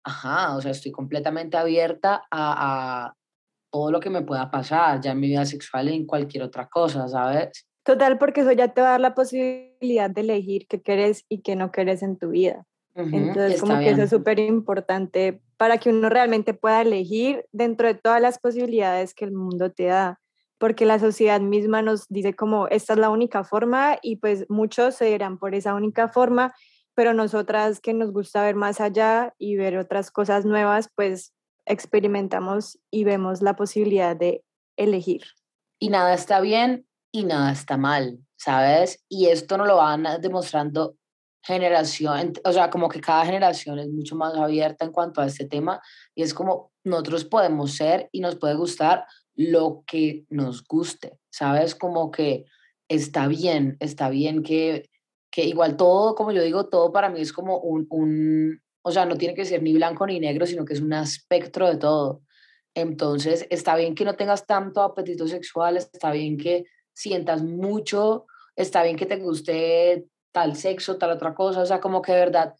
ajá, 0.05 0.57
o 0.57 0.61
sea, 0.61 0.71
estoy 0.71 0.93
completamente 0.93 1.57
abierta 1.57 2.25
a, 2.31 3.07
a 3.07 3.15
todo 3.71 3.91
lo 3.91 4.01
que 4.01 4.11
me 4.11 4.23
pueda 4.23 4.51
pasar, 4.51 5.01
ya 5.01 5.13
en 5.13 5.21
mi 5.21 5.29
vida 5.29 5.45
sexual 5.45 5.89
y 5.89 5.95
en 5.95 6.07
cualquier 6.07 6.43
otra 6.43 6.69
cosa, 6.69 7.09
¿sabes? 7.09 7.67
Total, 7.85 8.19
porque 8.19 8.43
eso 8.43 8.53
ya 8.53 8.69
te 8.69 8.81
va 8.81 8.89
a 8.89 8.91
dar 8.93 9.01
la 9.01 9.15
posibilidad 9.15 10.11
de 10.11 10.21
elegir 10.21 10.67
qué 10.69 10.83
quieres 10.83 11.25
y 11.29 11.43
qué 11.43 11.57
no 11.57 11.71
quieres 11.71 12.03
en 12.03 12.19
tu 12.19 12.31
vida. 12.31 12.67
Entonces, 12.95 13.61
como 13.61 13.79
que 13.79 13.91
eso 13.91 14.03
es 14.03 14.11
súper 14.11 14.41
importante 14.41 15.41
para 15.57 15.79
que 15.79 15.91
uno 15.91 16.11
realmente 16.11 16.55
pueda 16.55 16.83
elegir 16.83 17.47
dentro 17.53 17.87
de 17.87 17.95
todas 17.95 18.21
las 18.21 18.39
posibilidades 18.39 19.15
que 19.15 19.25
el 19.25 19.33
mundo 19.33 19.71
te 19.71 19.85
da 19.85 20.21
porque 20.61 20.85
la 20.85 20.99
sociedad 20.99 21.41
misma 21.41 21.81
nos 21.81 22.07
dice 22.09 22.35
como 22.35 22.69
esta 22.69 22.93
es 22.93 22.99
la 22.99 23.09
única 23.09 23.45
forma 23.45 23.97
y 24.03 24.17
pues 24.17 24.45
muchos 24.51 24.95
se 24.95 25.11
irán 25.11 25.39
por 25.39 25.55
esa 25.55 25.75
única 25.75 26.09
forma, 26.09 26.55
pero 27.01 27.15
nosotras 27.15 27.81
que 27.81 27.95
nos 27.95 28.13
gusta 28.13 28.43
ver 28.43 28.57
más 28.57 28.79
allá 28.79 29.33
y 29.39 29.57
ver 29.57 29.79
otras 29.79 30.11
cosas 30.11 30.45
nuevas, 30.45 30.91
pues 30.95 31.33
experimentamos 31.65 32.79
y 32.91 33.05
vemos 33.05 33.41
la 33.41 33.57
posibilidad 33.57 34.15
de 34.15 34.45
elegir. 34.77 35.23
Y 35.79 35.89
nada 35.89 36.13
está 36.13 36.43
bien 36.43 36.87
y 37.11 37.25
nada 37.25 37.53
está 37.53 37.79
mal, 37.79 38.19
¿sabes? 38.37 39.03
Y 39.09 39.29
esto 39.29 39.57
nos 39.57 39.67
lo 39.67 39.77
van 39.77 40.07
demostrando 40.21 40.97
generación, 41.43 42.35
o 42.45 42.53
sea, 42.53 42.69
como 42.69 42.91
que 42.91 43.01
cada 43.01 43.25
generación 43.25 43.79
es 43.79 43.89
mucho 43.89 44.15
más 44.15 44.35
abierta 44.35 44.85
en 44.85 44.93
cuanto 44.93 45.23
a 45.23 45.27
este 45.27 45.47
tema 45.47 45.81
y 46.15 46.23
es 46.23 46.35
como 46.35 46.71
nosotros 46.85 47.25
podemos 47.25 47.77
ser 47.77 48.11
y 48.13 48.21
nos 48.21 48.37
puede 48.37 48.57
gustar 48.57 49.07
lo 49.35 49.85
que 49.87 50.27
nos 50.29 50.63
guste, 50.63 51.19
¿sabes? 51.31 51.75
Como 51.75 52.11
que 52.11 52.45
está 52.89 53.27
bien, 53.27 53.79
está 53.81 54.11
bien 54.11 54.43
que, 54.43 54.91
que 55.31 55.45
igual 55.45 55.77
todo, 55.77 56.15
como 56.15 56.33
yo 56.33 56.43
digo, 56.43 56.67
todo 56.67 56.93
para 56.93 57.09
mí 57.09 57.21
es 57.21 57.33
como 57.33 57.59
un, 57.59 57.87
un, 57.91 58.63
o 58.83 58.91
sea, 58.91 59.07
no 59.07 59.17
tiene 59.17 59.35
que 59.35 59.45
ser 59.45 59.63
ni 59.63 59.73
blanco 59.73 60.07
ni 60.07 60.19
negro, 60.19 60.47
sino 60.47 60.65
que 60.65 60.75
es 60.75 60.81
un 60.81 60.93
espectro 60.93 61.69
de 61.69 61.77
todo. 61.77 62.23
Entonces, 62.75 63.47
está 63.51 63.77
bien 63.77 63.95
que 63.95 64.05
no 64.05 64.15
tengas 64.15 64.47
tanto 64.47 64.83
apetito 64.83 65.27
sexual, 65.27 65.77
está 65.77 66.11
bien 66.13 66.37
que 66.37 66.65
sientas 66.93 67.43
mucho, 67.43 68.27
está 68.57 68.83
bien 68.83 68.97
que 68.97 69.07
te 69.07 69.17
guste 69.17 70.07
tal 70.33 70.57
sexo, 70.57 70.97
tal 70.97 71.11
otra 71.11 71.35
cosa, 71.35 71.63
o 71.63 71.67
sea, 71.67 71.81
como 71.81 72.03
que 72.03 72.13
de 72.13 72.19
verdad 72.19 72.55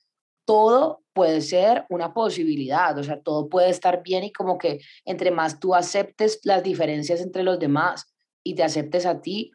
todo 0.45 1.03
puede 1.13 1.41
ser 1.41 1.87
una 1.91 2.13
posibilidad, 2.13 2.97
o 2.99 3.05
sea, 3.05 3.21
todo 3.21 3.49
puede 3.49 3.71
estar 3.71 4.03
bien 4.03 4.25
y 4.25 4.33
como 4.33 4.59
que 4.59 4.81
entre 5.05 5.31
más 5.31 5.61
tú 5.61 5.75
aceptes 5.75 6.41
las 6.45 6.63
diferencias 6.63 7.21
entre 7.21 7.43
los 7.43 7.59
demás 7.59 8.13
y 8.43 8.55
te 8.55 8.65
aceptes 8.65 9.07
a 9.07 9.21
ti, 9.21 9.53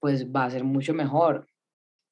pues 0.00 0.26
va 0.26 0.44
a 0.44 0.50
ser 0.50 0.64
mucho 0.64 0.92
mejor. 0.92 1.46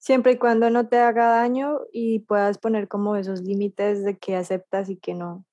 Siempre 0.04 0.32
y 0.32 0.36
cuando 0.36 0.68
no 0.68 0.86
te 0.86 0.98
haga 0.98 1.28
daño 1.28 1.78
y 1.90 2.18
puedas 2.18 2.58
poner 2.58 2.88
como 2.88 3.16
esos 3.16 3.40
límites 3.40 4.04
de 4.04 4.18
qué 4.18 4.36
aceptas 4.36 4.90
y 4.90 4.96
qué 4.96 5.14
no. 5.14 5.46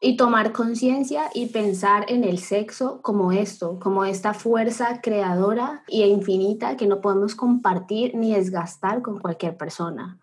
Y 0.00 0.16
tomar 0.16 0.50
conciencia 0.50 1.30
y 1.32 1.46
pensar 1.46 2.06
en 2.08 2.24
el 2.24 2.40
sexo 2.40 3.00
como 3.02 3.30
esto, 3.30 3.78
como 3.78 4.04
esta 4.04 4.34
fuerza 4.34 5.00
creadora 5.00 5.84
e 5.86 6.08
infinita 6.08 6.76
que 6.76 6.88
no 6.88 7.00
podemos 7.00 7.36
compartir 7.36 8.16
ni 8.16 8.34
desgastar 8.34 9.00
con 9.00 9.20
cualquier 9.20 9.56
persona. 9.56 10.18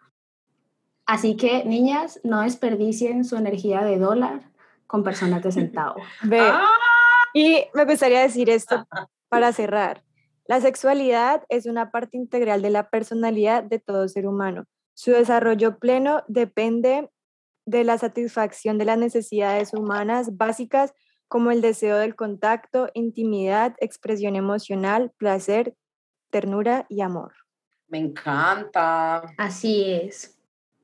Así 1.06 1.38
que, 1.38 1.64
niñas, 1.64 2.20
no 2.26 2.42
desperdicien 2.42 3.24
su 3.24 3.38
energía 3.38 3.86
de 3.86 4.00
dólar 4.00 4.52
con 4.86 5.02
personas 5.02 5.42
de 5.44 5.52
centavo. 5.54 5.96
¡Ah! 6.30 6.68
Y 7.34 7.64
me 7.74 7.86
gustaría 7.86 8.20
decir 8.20 8.50
esto 8.50 8.86
para 9.30 9.54
cerrar. 9.54 10.04
La 10.50 10.60
sexualidad 10.62 11.44
es 11.50 11.68
una 11.68 11.92
parte 11.92 12.18
integral 12.18 12.64
de 12.64 12.72
la 12.72 12.90
personalidad 12.90 13.64
de 13.64 13.78
todo 13.78 14.08
ser 14.08 14.26
humano. 14.26 14.66
Su 14.96 15.12
desarrollo 15.12 15.78
pleno 15.78 16.24
depende 16.28 17.08
de 17.68 17.84
la 17.84 18.00
satisfacción 18.00 18.80
de 18.80 18.86
las 18.86 18.98
necesidades 18.98 19.76
humanas 19.76 20.38
básicas 20.38 20.96
como 21.28 21.52
el 21.52 21.62
deseo 21.62 21.98
del 21.98 22.16
contacto, 22.16 22.90
intimidad, 22.96 23.76
expresión 23.80 24.36
emocional, 24.36 25.12
placer, 25.18 25.76
ternura 26.32 26.88
y 26.90 27.02
amor. 27.02 27.32
Me 27.88 28.00
encanta. 28.00 29.32
Así 29.38 29.84
es. 29.84 30.39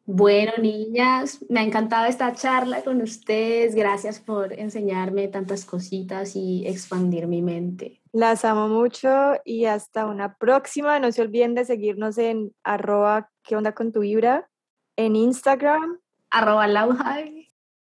Bueno, 0.08 0.52
niñas, 0.62 1.44
me 1.50 1.62
ha 1.62 1.63
encantado 1.63 2.06
esta 2.06 2.32
charla 2.34 2.84
con 2.84 3.02
ustedes. 3.02 3.74
Gracias 3.74 4.20
por 4.20 4.54
enseñarme 4.54 5.28
tantas 5.30 5.65
cositas 5.65 6.36
y 6.36 6.68
expandir 6.68 7.26
mi 7.26 7.41
mente. 7.41 8.04
Las 8.12 8.46
amo 8.46 8.68
mucho 8.68 9.10
y 9.44 9.65
hasta 9.65 10.06
una 10.06 10.36
próxima. 10.38 11.00
No 11.00 11.12
se 11.12 11.24
olviden 11.24 11.56
de 11.56 11.65
seguirnos 11.65 12.20
en 12.20 12.54
arroba 12.63 13.32
qué 13.44 13.56
onda 13.56 13.74
con 13.74 13.91
tu 13.91 14.02
vibra, 14.02 14.48
en 14.96 15.15
Instagram. 15.15 16.00
Arroba 16.30 16.65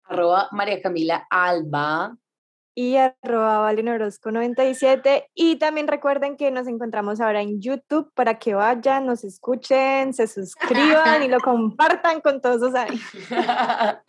Arroba 0.02 0.48
María 0.50 0.82
Camila 0.82 1.24
Alba 1.30 2.16
y 2.78 2.96
arroba 2.96 3.58
Valenorosco 3.58 4.30
97. 4.30 5.30
Y 5.34 5.56
también 5.56 5.88
recuerden 5.88 6.36
que 6.36 6.52
nos 6.52 6.68
encontramos 6.68 7.20
ahora 7.20 7.42
en 7.42 7.60
YouTube 7.60 8.12
para 8.14 8.38
que 8.38 8.54
vayan, 8.54 9.04
nos 9.04 9.24
escuchen, 9.24 10.14
se 10.14 10.28
suscriban 10.28 11.24
y 11.24 11.26
lo 11.26 11.40
compartan 11.44 12.20
con 12.20 12.40
todos 12.40 12.60
los 12.60 12.74
amigos. 12.76 13.02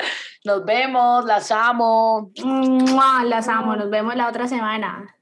Nos 0.45 0.63
vemos, 0.63 1.25
las 1.25 1.51
amo. 1.51 2.31
Las 3.25 3.49
amo, 3.49 3.75
nos 3.75 3.89
vemos 3.89 4.15
la 4.15 4.29
otra 4.29 4.47
semana. 4.47 5.18